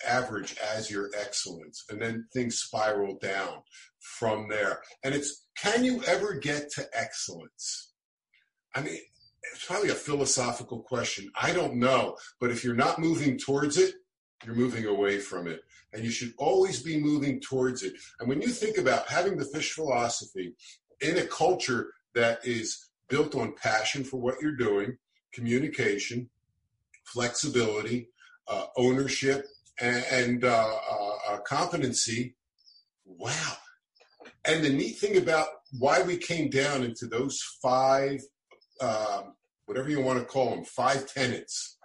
average 0.07 0.55
as 0.75 0.91
your 0.91 1.09
excellence. 1.19 1.83
And 1.89 2.01
then 2.01 2.27
things 2.33 2.59
spiral 2.59 3.17
down 3.19 3.61
from 3.99 4.47
there. 4.49 4.81
And 5.03 5.15
it's, 5.15 5.47
can 5.57 5.83
you 5.83 6.03
ever 6.03 6.35
get 6.35 6.71
to 6.73 6.85
excellence? 6.93 7.93
I 8.75 8.81
mean, 8.81 8.97
it's 9.51 9.65
probably 9.65 9.89
a 9.89 9.95
philosophical 9.95 10.81
question. 10.81 11.29
I 11.39 11.53
don't 11.53 11.75
know. 11.75 12.17
But 12.39 12.51
if 12.51 12.63
you're 12.63 12.75
not 12.75 12.99
moving 12.99 13.37
towards 13.37 13.77
it, 13.77 13.95
you're 14.45 14.55
moving 14.55 14.85
away 14.85 15.19
from 15.19 15.47
it. 15.47 15.61
And 15.93 16.03
you 16.03 16.11
should 16.11 16.33
always 16.37 16.81
be 16.81 16.99
moving 16.99 17.39
towards 17.39 17.83
it. 17.83 17.93
And 18.19 18.27
when 18.27 18.41
you 18.41 18.49
think 18.49 18.77
about 18.77 19.07
having 19.07 19.37
the 19.37 19.45
fish 19.45 19.71
philosophy 19.71 20.53
in 21.01 21.17
a 21.17 21.25
culture 21.25 21.93
that 22.13 22.45
is 22.45 22.89
built 23.09 23.35
on 23.35 23.55
passion 23.55 24.03
for 24.03 24.19
what 24.19 24.41
you're 24.41 24.55
doing, 24.55 24.97
communication, 25.33 26.29
flexibility, 27.05 28.09
uh, 28.47 28.65
ownership, 28.77 29.45
and, 29.79 30.05
and 30.11 30.45
uh, 30.45 30.75
uh, 30.91 31.15
uh 31.29 31.37
competency, 31.39 32.35
wow. 33.05 33.53
And 34.45 34.63
the 34.63 34.69
neat 34.69 34.97
thing 34.97 35.17
about 35.17 35.47
why 35.79 36.01
we 36.01 36.17
came 36.17 36.49
down 36.49 36.83
into 36.83 37.07
those 37.07 37.41
five, 37.61 38.21
um, 38.81 39.35
whatever 39.65 39.89
you 39.89 40.01
want 40.01 40.19
to 40.19 40.25
call 40.25 40.49
them, 40.49 40.65
five 40.65 41.11
tenets, 41.11 41.77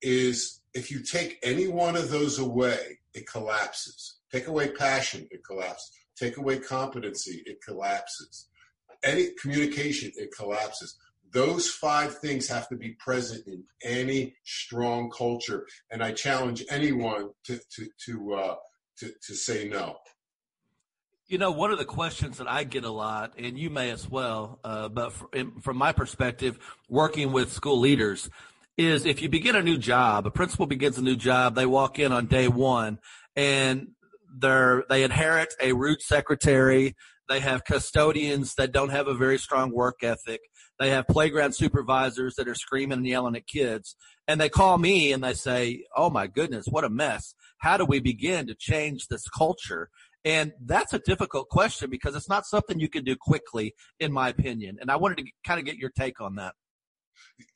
is 0.00 0.60
if 0.74 0.90
you 0.90 1.00
take 1.00 1.38
any 1.42 1.66
one 1.66 1.96
of 1.96 2.10
those 2.10 2.38
away, 2.38 2.98
it 3.14 3.26
collapses. 3.26 4.18
Take 4.30 4.46
away 4.48 4.68
passion, 4.68 5.26
it 5.30 5.44
collapses. 5.44 5.90
Take 6.16 6.36
away 6.36 6.58
competency, 6.58 7.42
it 7.46 7.58
collapses. 7.62 8.48
Any 9.02 9.30
communication, 9.40 10.12
it 10.16 10.30
collapses. 10.36 10.96
Those 11.34 11.68
five 11.68 12.18
things 12.18 12.48
have 12.48 12.68
to 12.68 12.76
be 12.76 12.96
present 12.98 13.46
in 13.46 13.64
any 13.82 14.36
strong 14.44 15.10
culture, 15.10 15.66
and 15.90 16.02
I 16.02 16.12
challenge 16.12 16.64
anyone 16.70 17.30
to 17.46 17.58
to 17.76 17.88
to 18.06 18.34
uh, 18.34 18.54
to, 18.98 19.10
to 19.26 19.34
say 19.34 19.68
no. 19.68 19.96
You 21.26 21.38
know, 21.38 21.50
one 21.50 21.72
of 21.72 21.78
the 21.78 21.84
questions 21.84 22.38
that 22.38 22.48
I 22.48 22.64
get 22.64 22.84
a 22.84 22.90
lot, 22.90 23.32
and 23.38 23.58
you 23.58 23.68
may 23.68 23.90
as 23.90 24.08
well, 24.08 24.60
uh, 24.62 24.88
but 24.88 25.12
from 25.62 25.76
my 25.76 25.90
perspective, 25.90 26.58
working 26.88 27.32
with 27.32 27.50
school 27.50 27.80
leaders, 27.80 28.30
is 28.76 29.06
if 29.06 29.22
you 29.22 29.28
begin 29.28 29.56
a 29.56 29.62
new 29.62 29.78
job, 29.78 30.26
a 30.26 30.30
principal 30.30 30.66
begins 30.66 30.98
a 30.98 31.02
new 31.02 31.16
job, 31.16 31.54
they 31.54 31.66
walk 31.66 31.98
in 31.98 32.12
on 32.12 32.26
day 32.26 32.48
one 32.48 32.98
and 33.36 33.88
they're, 34.36 34.84
they 34.88 35.04
inherit 35.04 35.54
a 35.60 35.72
root 35.72 36.02
secretary. 36.02 36.94
They 37.28 37.40
have 37.40 37.64
custodians 37.64 38.54
that 38.56 38.72
don't 38.72 38.90
have 38.90 39.06
a 39.06 39.14
very 39.14 39.38
strong 39.38 39.72
work 39.72 40.02
ethic. 40.02 40.40
They 40.78 40.90
have 40.90 41.06
playground 41.06 41.54
supervisors 41.54 42.34
that 42.36 42.48
are 42.48 42.54
screaming 42.54 42.98
and 42.98 43.06
yelling 43.06 43.36
at 43.36 43.46
kids. 43.46 43.96
And 44.26 44.40
they 44.40 44.48
call 44.48 44.78
me 44.78 45.12
and 45.12 45.22
they 45.22 45.34
say, 45.34 45.84
Oh 45.96 46.10
my 46.10 46.26
goodness, 46.26 46.66
what 46.66 46.84
a 46.84 46.90
mess. 46.90 47.34
How 47.58 47.76
do 47.76 47.84
we 47.84 48.00
begin 48.00 48.46
to 48.48 48.54
change 48.54 49.06
this 49.06 49.28
culture? 49.28 49.90
And 50.24 50.52
that's 50.64 50.94
a 50.94 50.98
difficult 50.98 51.48
question 51.48 51.90
because 51.90 52.16
it's 52.16 52.28
not 52.28 52.46
something 52.46 52.80
you 52.80 52.88
can 52.88 53.04
do 53.04 53.14
quickly, 53.14 53.74
in 54.00 54.12
my 54.12 54.30
opinion. 54.30 54.78
And 54.80 54.90
I 54.90 54.96
wanted 54.96 55.18
to 55.18 55.24
kind 55.46 55.60
of 55.60 55.66
get 55.66 55.76
your 55.76 55.90
take 55.90 56.20
on 56.20 56.36
that 56.36 56.54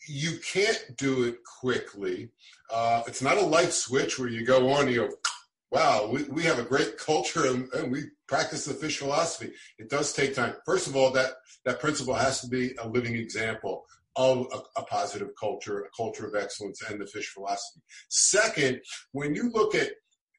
you 0.06 0.38
can't 0.38 0.96
do 0.96 1.24
it 1.24 1.38
quickly. 1.60 2.30
Uh, 2.72 3.02
it's 3.06 3.22
not 3.22 3.36
a 3.36 3.44
light 3.44 3.72
switch 3.72 4.18
where 4.18 4.28
you 4.28 4.44
go 4.44 4.70
on 4.70 4.88
you 4.88 5.08
go, 5.08 5.14
wow, 5.70 6.08
we, 6.10 6.24
we 6.24 6.42
have 6.42 6.58
a 6.58 6.64
great 6.64 6.98
culture 6.98 7.46
and, 7.46 7.72
and, 7.74 7.92
we 7.92 8.04
practice 8.28 8.64
the 8.64 8.74
fish 8.74 8.98
philosophy. 8.98 9.52
It 9.78 9.90
does 9.90 10.12
take 10.12 10.34
time. 10.34 10.54
First 10.64 10.86
of 10.86 10.96
all, 10.96 11.10
that, 11.12 11.32
that 11.64 11.80
principle 11.80 12.14
has 12.14 12.40
to 12.42 12.48
be 12.48 12.74
a 12.80 12.88
living 12.88 13.14
example 13.14 13.84
of 14.16 14.46
a, 14.52 14.80
a 14.80 14.84
positive 14.84 15.30
culture, 15.38 15.80
a 15.80 15.96
culture 15.96 16.26
of 16.26 16.34
excellence, 16.34 16.82
and 16.88 17.00
the 17.00 17.06
fish 17.06 17.28
philosophy. 17.28 17.80
Second, 18.08 18.80
when 19.12 19.34
you 19.34 19.50
look 19.50 19.74
at 19.74 19.90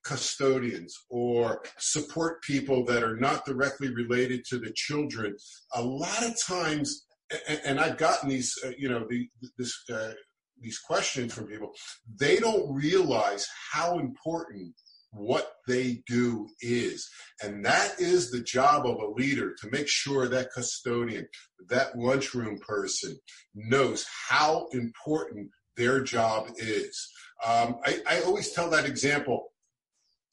custodians 0.03 0.97
or 1.09 1.61
support 1.77 2.41
people 2.43 2.85
that 2.85 3.03
are 3.03 3.17
not 3.17 3.45
directly 3.45 3.93
related 3.93 4.45
to 4.45 4.57
the 4.59 4.71
children, 4.75 5.35
a 5.73 5.81
lot 5.81 6.23
of 6.23 6.33
times 6.41 7.05
and, 7.47 7.61
and 7.65 7.79
I've 7.79 7.97
gotten 7.97 8.29
these, 8.29 8.57
uh, 8.65 8.71
you 8.77 8.89
know, 8.89 9.05
the, 9.09 9.27
this, 9.57 9.77
uh, 9.91 10.13
these 10.61 10.79
questions 10.79 11.33
from 11.33 11.45
people. 11.45 11.71
They 12.19 12.37
don't 12.37 12.73
realize 12.73 13.47
how 13.71 13.99
important 13.99 14.73
what 15.11 15.53
they 15.67 16.03
do 16.07 16.47
is. 16.61 17.09
And 17.41 17.65
that 17.65 17.99
is 17.99 18.31
the 18.31 18.41
job 18.41 18.85
of 18.85 18.97
a 18.97 19.11
leader 19.11 19.55
to 19.61 19.69
make 19.71 19.87
sure 19.87 20.27
that 20.27 20.51
custodian, 20.53 21.27
that 21.69 21.97
lunchroom 21.97 22.59
person 22.59 23.17
knows 23.55 24.05
how 24.29 24.67
important 24.71 25.49
their 25.77 26.01
job 26.01 26.49
is. 26.57 27.09
Um, 27.45 27.77
I, 27.85 27.99
I, 28.07 28.21
always 28.21 28.51
tell 28.51 28.69
that 28.71 28.85
example. 28.85 29.53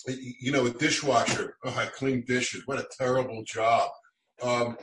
You 0.09 0.53
know, 0.53 0.67
a 0.67 0.71
dishwasher. 0.71 1.57
Oh, 1.65 1.75
I 1.77 1.87
clean 1.87 2.25
dishes. 2.27 2.63
What 2.67 2.79
a 2.79 2.89
terrible 2.99 3.45
job. 3.45 3.91
Um, 4.43 4.77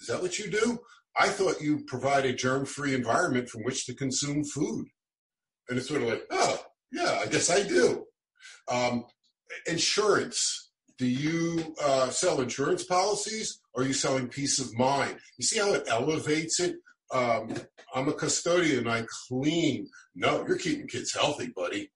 is 0.00 0.08
that 0.08 0.20
what 0.20 0.38
you 0.38 0.50
do? 0.50 0.78
I 1.16 1.28
thought 1.28 1.60
you 1.60 1.84
provide 1.86 2.24
a 2.24 2.32
germ 2.32 2.64
free 2.64 2.94
environment 2.94 3.48
from 3.48 3.62
which 3.62 3.86
to 3.86 3.94
consume 3.94 4.44
food. 4.44 4.86
And 5.68 5.78
it's 5.78 5.88
sort 5.88 6.02
of 6.02 6.08
like, 6.08 6.24
oh, 6.30 6.64
yeah, 6.92 7.20
I 7.22 7.26
guess 7.26 7.50
I 7.50 7.62
do. 7.62 8.04
Um, 8.68 9.04
insurance. 9.66 10.70
Do 10.98 11.06
you 11.06 11.74
uh, 11.82 12.10
sell 12.10 12.40
insurance 12.40 12.84
policies 12.84 13.60
or 13.72 13.82
are 13.82 13.86
you 13.86 13.92
selling 13.92 14.28
peace 14.28 14.58
of 14.58 14.76
mind? 14.76 15.16
You 15.38 15.44
see 15.44 15.60
how 15.60 15.72
it 15.72 15.84
elevates 15.88 16.58
it? 16.58 16.76
Um, 17.12 17.54
I'm 17.94 18.08
a 18.08 18.12
custodian, 18.12 18.88
I 18.88 19.06
clean. 19.28 19.88
No, 20.14 20.44
you're 20.46 20.58
keeping 20.58 20.88
kids 20.88 21.14
healthy, 21.14 21.52
buddy. 21.54 21.90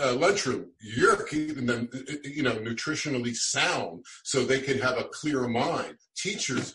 Uh, 0.00 0.14
lunchroom, 0.14 0.70
you're 0.80 1.24
keeping 1.24 1.66
them, 1.66 1.88
you 2.22 2.44
know, 2.44 2.54
nutritionally 2.56 3.34
sound 3.34 4.04
so 4.22 4.44
they 4.44 4.60
can 4.60 4.78
have 4.78 4.98
a 4.98 5.04
clear 5.04 5.48
mind. 5.48 5.96
Teachers, 6.16 6.74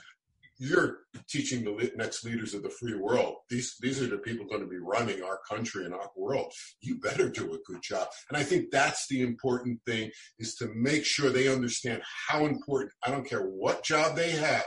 you're 0.59 0.99
teaching 1.29 1.63
the 1.63 1.91
next 1.95 2.25
leaders 2.25 2.53
of 2.53 2.63
the 2.63 2.69
free 2.69 2.93
world. 2.93 3.37
These 3.49 3.77
these 3.79 4.01
are 4.01 4.07
the 4.07 4.17
people 4.17 4.45
going 4.45 4.61
to 4.61 4.67
be 4.67 4.77
running 4.77 5.23
our 5.23 5.39
country 5.49 5.85
and 5.85 5.93
our 5.93 6.11
world. 6.17 6.51
You 6.81 6.99
better 6.99 7.29
do 7.29 7.53
a 7.53 7.71
good 7.71 7.81
job. 7.81 8.09
And 8.27 8.37
I 8.37 8.43
think 8.43 8.69
that's 8.69 9.07
the 9.07 9.21
important 9.21 9.79
thing 9.85 10.11
is 10.37 10.55
to 10.55 10.69
make 10.75 11.05
sure 11.05 11.29
they 11.29 11.47
understand 11.47 12.01
how 12.27 12.45
important. 12.45 12.91
I 13.05 13.09
don't 13.09 13.27
care 13.27 13.43
what 13.43 13.85
job 13.85 14.17
they 14.17 14.31
have, 14.31 14.65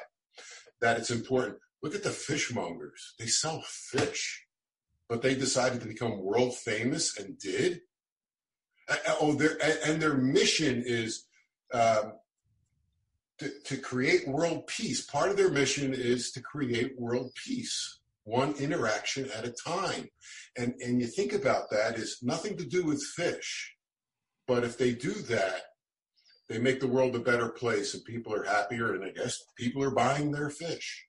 that 0.81 0.97
it's 0.97 1.11
important. 1.11 1.59
Look 1.83 1.95
at 1.95 2.03
the 2.03 2.11
fishmongers. 2.11 3.15
They 3.19 3.27
sell 3.27 3.63
fish, 3.67 4.47
but 5.09 5.21
they 5.21 5.35
decided 5.35 5.83
to 5.83 5.89
become 5.89 6.25
world 6.25 6.57
famous 6.57 7.19
and 7.19 7.39
did. 7.39 7.81
Oh, 9.21 9.35
their 9.35 9.59
and 9.87 10.01
their 10.01 10.15
mission 10.15 10.83
is. 10.87 11.27
Um, 11.75 12.15
to, 13.43 13.51
to 13.65 13.77
create 13.77 14.29
world 14.29 14.67
peace. 14.67 15.05
Part 15.05 15.31
of 15.31 15.37
their 15.37 15.51
mission 15.51 15.93
is 15.93 16.31
to 16.33 16.41
create 16.41 16.99
world 16.99 17.33
peace, 17.35 18.01
one 18.25 18.55
interaction 18.55 19.29
at 19.37 19.45
a 19.45 19.55
time. 19.65 20.09
And, 20.57 20.75
and 20.81 21.01
you 21.01 21.07
think 21.07 21.33
about 21.33 21.71
that 21.71 21.97
is 21.97 22.19
nothing 22.23 22.57
to 22.59 22.65
do 22.65 22.85
with 22.85 23.03
fish. 23.17 23.75
But 24.47 24.65
if 24.65 24.79
they 24.79 24.93
do 24.93 25.13
that, 25.13 25.63
they 26.49 26.59
make 26.59 26.81
the 26.81 26.89
world 26.89 27.17
a 27.17 27.21
better 27.21 27.49
place 27.49 27.95
and 27.95 28.05
people 28.05 28.35
are 28.35 28.45
happier 28.45 28.95
and 28.95 29.05
I 29.05 29.11
guess 29.11 29.39
people 29.57 29.83
are 29.83 29.95
buying 29.95 30.31
their 30.31 30.51
fish. 30.51 31.07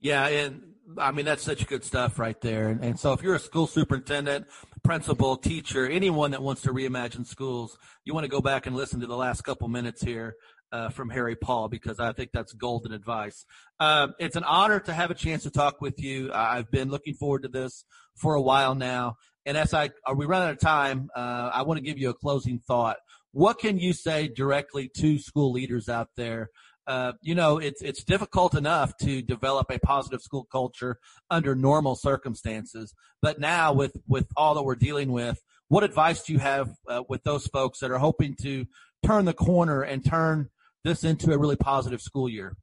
Yeah, 0.00 0.26
and 0.26 0.62
I 0.98 1.12
mean 1.12 1.24
that's 1.24 1.42
such 1.42 1.66
good 1.66 1.84
stuff 1.84 2.18
right 2.18 2.40
there. 2.40 2.68
And, 2.68 2.82
and, 2.82 2.98
so 2.98 3.12
if 3.12 3.22
you're 3.22 3.36
a 3.36 3.40
school 3.40 3.66
superintendent, 3.66 4.46
principal, 4.82 5.36
teacher, 5.36 5.86
anyone 5.86 6.32
that 6.32 6.42
wants 6.42 6.62
to 6.62 6.72
reimagine 6.72 7.26
schools, 7.26 7.78
you 8.04 8.14
want 8.14 8.24
to 8.24 8.30
go 8.30 8.40
back 8.40 8.66
and 8.66 8.74
listen 8.74 9.00
to 9.00 9.06
the 9.06 9.16
last 9.16 9.42
couple 9.42 9.68
minutes 9.68 10.02
here 10.02 10.36
uh, 10.72 10.88
from 10.88 11.10
Harry 11.10 11.36
Paul 11.36 11.68
because 11.68 12.00
I 12.00 12.12
think 12.12 12.30
that's 12.32 12.52
golden 12.54 12.92
advice. 12.92 13.44
Uh, 13.78 14.08
it's 14.18 14.36
an 14.36 14.44
honor 14.44 14.80
to 14.80 14.92
have 14.92 15.10
a 15.10 15.14
chance 15.14 15.42
to 15.44 15.50
talk 15.50 15.80
with 15.80 16.02
you. 16.02 16.32
I've 16.32 16.70
been 16.70 16.88
looking 16.88 17.14
forward 17.14 17.42
to 17.42 17.48
this 17.48 17.84
for 18.16 18.34
a 18.34 18.42
while 18.42 18.74
now. 18.74 19.16
And 19.44 19.56
as 19.56 19.74
I 19.74 19.90
are 20.06 20.14
we 20.14 20.26
running 20.26 20.48
out 20.48 20.54
of 20.54 20.60
time, 20.60 21.10
uh, 21.14 21.50
I 21.52 21.62
want 21.62 21.78
to 21.78 21.84
give 21.84 21.98
you 21.98 22.10
a 22.10 22.14
closing 22.14 22.58
thought. 22.58 22.96
What 23.32 23.58
can 23.58 23.78
you 23.78 23.92
say 23.92 24.28
directly 24.28 24.90
to 24.98 25.18
school 25.18 25.52
leaders 25.52 25.88
out 25.88 26.08
there? 26.16 26.50
Uh, 26.86 27.12
you 27.22 27.34
know, 27.34 27.58
it's 27.58 27.82
it's 27.82 28.02
difficult 28.02 28.54
enough 28.54 28.96
to 28.98 29.22
develop 29.22 29.70
a 29.70 29.78
positive 29.78 30.20
school 30.20 30.46
culture 30.50 30.98
under 31.30 31.54
normal 31.54 31.94
circumstances, 31.94 32.94
but 33.20 33.38
now 33.38 33.72
with 33.72 33.96
with 34.08 34.26
all 34.36 34.54
that 34.54 34.62
we're 34.62 34.74
dealing 34.74 35.12
with, 35.12 35.40
what 35.68 35.84
advice 35.84 36.22
do 36.24 36.32
you 36.32 36.38
have 36.38 36.70
uh, 36.88 37.02
with 37.08 37.22
those 37.22 37.46
folks 37.46 37.78
that 37.80 37.90
are 37.90 37.98
hoping 37.98 38.34
to 38.42 38.66
turn 39.04 39.24
the 39.24 39.32
corner 39.32 39.82
and 39.82 40.04
turn 40.04 40.48
this 40.84 41.04
into 41.04 41.32
a 41.32 41.38
really 41.38 41.56
positive 41.56 42.00
school 42.00 42.28
year? 42.28 42.56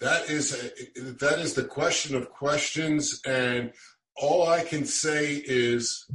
That 0.00 0.28
is 0.28 0.52
a, 0.52 1.00
that 1.12 1.38
is 1.38 1.54
the 1.54 1.64
question 1.64 2.16
of 2.16 2.30
questions, 2.30 3.20
and 3.24 3.72
all 4.16 4.48
I 4.48 4.64
can 4.64 4.84
say 4.84 5.42
is 5.44 6.06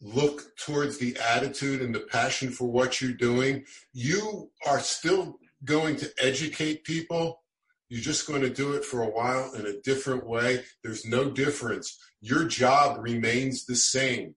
look 0.00 0.56
towards 0.56 0.98
the 0.98 1.16
attitude 1.18 1.82
and 1.82 1.94
the 1.94 2.00
passion 2.00 2.50
for 2.50 2.70
what 2.70 3.00
you're 3.00 3.12
doing. 3.12 3.64
You 3.92 4.50
are 4.66 4.80
still 4.80 5.38
going 5.64 5.96
to 5.96 6.10
educate 6.18 6.84
people. 6.84 7.42
You're 7.88 8.00
just 8.00 8.26
going 8.26 8.40
to 8.40 8.50
do 8.50 8.72
it 8.72 8.84
for 8.84 9.02
a 9.02 9.10
while 9.10 9.52
in 9.54 9.66
a 9.66 9.80
different 9.82 10.26
way. 10.26 10.64
There's 10.82 11.04
no 11.04 11.30
difference. 11.30 11.98
Your 12.20 12.44
job 12.44 12.98
remains 13.00 13.66
the 13.66 13.76
same. 13.76 14.34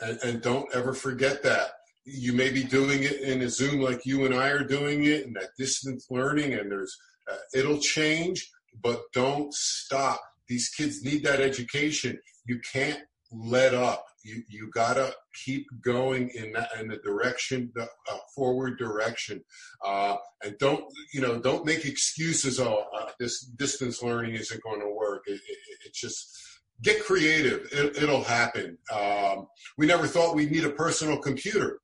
And, 0.00 0.18
and 0.22 0.42
don't 0.42 0.72
ever 0.74 0.92
forget 0.92 1.42
that 1.44 1.70
you 2.06 2.32
may 2.32 2.50
be 2.50 2.62
doing 2.62 3.02
it 3.02 3.20
in 3.20 3.42
a 3.42 3.48
Zoom 3.48 3.80
like 3.80 4.06
you 4.06 4.24
and 4.24 4.34
I 4.34 4.48
are 4.48 4.64
doing 4.64 5.04
it, 5.04 5.26
and 5.26 5.34
that 5.34 5.50
distance 5.58 6.06
learning, 6.08 6.54
and 6.54 6.70
there's 6.70 6.96
uh, 7.30 7.36
it'll 7.52 7.80
change, 7.80 8.48
but 8.82 9.02
don't 9.12 9.52
stop. 9.52 10.20
These 10.48 10.68
kids 10.68 11.04
need 11.04 11.24
that 11.24 11.40
education. 11.40 12.18
You 12.46 12.60
can't 12.72 13.00
let 13.32 13.74
up. 13.74 14.04
You 14.24 14.42
you 14.48 14.70
gotta 14.72 15.12
keep 15.44 15.66
going 15.80 16.30
in 16.30 16.52
that 16.52 16.70
in 16.78 16.88
the 16.88 16.98
direction, 16.98 17.72
the 17.74 17.82
uh, 17.82 18.18
forward 18.34 18.78
direction, 18.78 19.42
uh, 19.84 20.16
and 20.44 20.56
don't 20.58 20.84
you 21.12 21.20
know 21.20 21.40
don't 21.40 21.66
make 21.66 21.84
excuses. 21.84 22.60
Oh, 22.60 22.84
uh, 22.96 23.10
this 23.18 23.40
distance 23.40 24.00
learning 24.00 24.34
isn't 24.34 24.62
going 24.62 24.80
to 24.80 24.94
work. 24.94 25.24
It, 25.26 25.40
it, 25.48 25.58
it's 25.86 26.00
just 26.00 26.38
get 26.82 27.02
creative. 27.04 27.68
It, 27.72 28.08
will 28.08 28.22
happen. 28.22 28.78
Um, 28.92 29.48
we 29.76 29.86
never 29.86 30.06
thought 30.06 30.36
we'd 30.36 30.52
need 30.52 30.64
a 30.64 30.70
personal 30.70 31.18
computer 31.18 31.80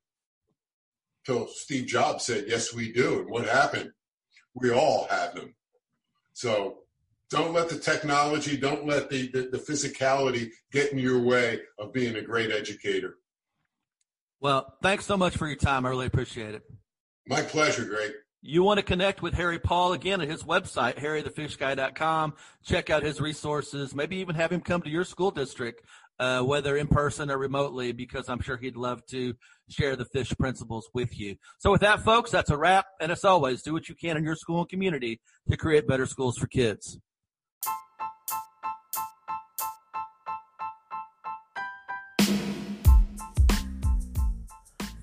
till 1.25 1.47
Steve 1.47 1.87
Jobs 1.87 2.25
said, 2.25 2.45
"Yes, 2.47 2.73
we 2.73 2.91
do." 2.91 3.21
And 3.21 3.29
what 3.29 3.45
happened? 3.45 3.91
We 4.53 4.71
all 4.71 5.07
have 5.09 5.35
them. 5.35 5.55
So 6.33 6.79
don't 7.29 7.53
let 7.53 7.69
the 7.69 7.79
technology, 7.79 8.57
don't 8.57 8.85
let 8.85 9.09
the, 9.09 9.27
the, 9.27 9.49
the 9.51 9.57
physicality 9.57 10.51
get 10.71 10.91
in 10.91 10.99
your 10.99 11.19
way 11.19 11.61
of 11.79 11.91
being 11.91 12.15
a 12.15 12.21
great 12.21 12.51
educator. 12.51 13.17
Well, 14.39 14.75
thanks 14.81 15.05
so 15.05 15.17
much 15.17 15.37
for 15.37 15.47
your 15.47 15.55
time. 15.55 15.85
I 15.85 15.89
really 15.89 16.05
appreciate 16.05 16.53
it. 16.53 16.63
My 17.27 17.41
pleasure, 17.41 17.85
Greg. 17.85 18.11
You 18.41 18.61
want 18.61 18.77
to 18.77 18.83
connect 18.83 19.21
with 19.21 19.33
Harry 19.35 19.57
Paul 19.57 19.93
again 19.93 20.19
at 20.19 20.27
his 20.27 20.43
website, 20.43 20.99
harrythefishguy.com. 20.99 22.33
Check 22.65 22.89
out 22.89 23.01
his 23.01 23.21
resources. 23.21 23.95
Maybe 23.95 24.17
even 24.17 24.35
have 24.35 24.51
him 24.51 24.59
come 24.59 24.81
to 24.81 24.89
your 24.89 25.05
school 25.05 25.31
district 25.31 25.85
uh, 26.19 26.41
whether 26.41 26.77
in 26.77 26.87
person 26.87 27.29
or 27.31 27.37
remotely, 27.37 27.91
because 27.91 28.29
I'm 28.29 28.41
sure 28.41 28.57
he'd 28.57 28.75
love 28.75 29.05
to 29.07 29.33
share 29.69 29.95
the 29.95 30.05
fish 30.05 30.33
principles 30.37 30.89
with 30.93 31.19
you. 31.19 31.35
So 31.59 31.71
with 31.71 31.81
that, 31.81 32.03
folks, 32.03 32.31
that's 32.31 32.49
a 32.49 32.57
wrap. 32.57 32.85
And 33.01 33.11
as 33.11 33.23
always, 33.23 33.61
do 33.61 33.73
what 33.73 33.89
you 33.89 33.95
can 33.95 34.17
in 34.17 34.23
your 34.23 34.35
school 34.35 34.59
and 34.59 34.69
community 34.69 35.19
to 35.49 35.57
create 35.57 35.87
better 35.87 36.05
schools 36.05 36.37
for 36.37 36.47
kids. 36.47 36.99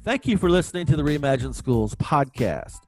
Thank 0.03 0.27
you 0.27 0.39
for 0.39 0.49
listening 0.49 0.87
to 0.87 0.97
the 0.97 1.03
Reimagine 1.03 1.55
Schools 1.55 1.95
podcast. 1.97 2.81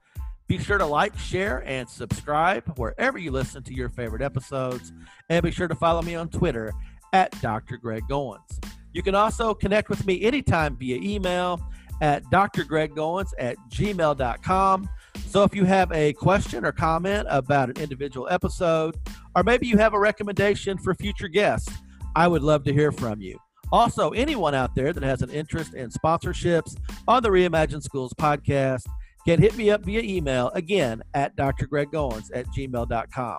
Be 0.48 0.58
sure 0.58 0.78
to 0.78 0.86
like, 0.86 1.16
share, 1.18 1.62
and 1.66 1.88
subscribe 1.88 2.76
wherever 2.76 3.18
you 3.18 3.30
listen 3.30 3.62
to 3.64 3.74
your 3.74 3.90
favorite 3.90 4.22
episodes. 4.22 4.92
And 5.28 5.42
be 5.42 5.50
sure 5.50 5.68
to 5.68 5.74
follow 5.74 6.02
me 6.02 6.14
on 6.14 6.28
Twitter 6.30 6.72
at 7.12 7.30
Dr. 7.40 7.76
Greg 7.76 8.02
Goins. 8.08 8.64
You 8.92 9.02
can 9.02 9.14
also 9.14 9.54
connect 9.54 9.88
with 9.88 10.06
me 10.06 10.22
anytime 10.22 10.76
via 10.76 10.96
email 10.96 11.60
at 12.00 12.24
drgreggoins 12.24 13.30
at 13.38 13.56
gmail.com. 13.70 14.88
So 15.26 15.44
if 15.44 15.54
you 15.54 15.64
have 15.64 15.90
a 15.92 16.12
question 16.14 16.64
or 16.64 16.72
comment 16.72 17.26
about 17.30 17.70
an 17.70 17.82
individual 17.82 18.28
episode, 18.30 18.96
or 19.34 19.42
maybe 19.42 19.66
you 19.66 19.78
have 19.78 19.94
a 19.94 19.98
recommendation 19.98 20.76
for 20.78 20.94
future 20.94 21.28
guests, 21.28 21.72
I 22.14 22.28
would 22.28 22.42
love 22.42 22.64
to 22.64 22.72
hear 22.72 22.92
from 22.92 23.20
you. 23.20 23.38
Also, 23.70 24.10
anyone 24.10 24.54
out 24.54 24.74
there 24.74 24.92
that 24.92 25.02
has 25.02 25.22
an 25.22 25.30
interest 25.30 25.72
in 25.72 25.88
sponsorships 25.88 26.76
on 27.08 27.22
the 27.22 27.30
Reimagine 27.30 27.82
Schools 27.82 28.12
podcast 28.12 28.84
can 29.26 29.40
hit 29.40 29.56
me 29.56 29.70
up 29.70 29.84
via 29.84 30.02
email 30.02 30.50
again 30.50 31.02
at 31.14 31.34
drgreggoins 31.36 32.28
at 32.34 32.46
gmail.com. 32.48 33.38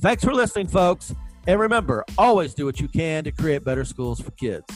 Thanks 0.00 0.24
for 0.24 0.34
listening, 0.34 0.66
folks. 0.66 1.14
And 1.48 1.58
remember, 1.58 2.04
always 2.18 2.52
do 2.52 2.66
what 2.66 2.78
you 2.78 2.88
can 2.88 3.24
to 3.24 3.32
create 3.32 3.64
better 3.64 3.82
schools 3.82 4.20
for 4.20 4.30
kids. 4.32 4.66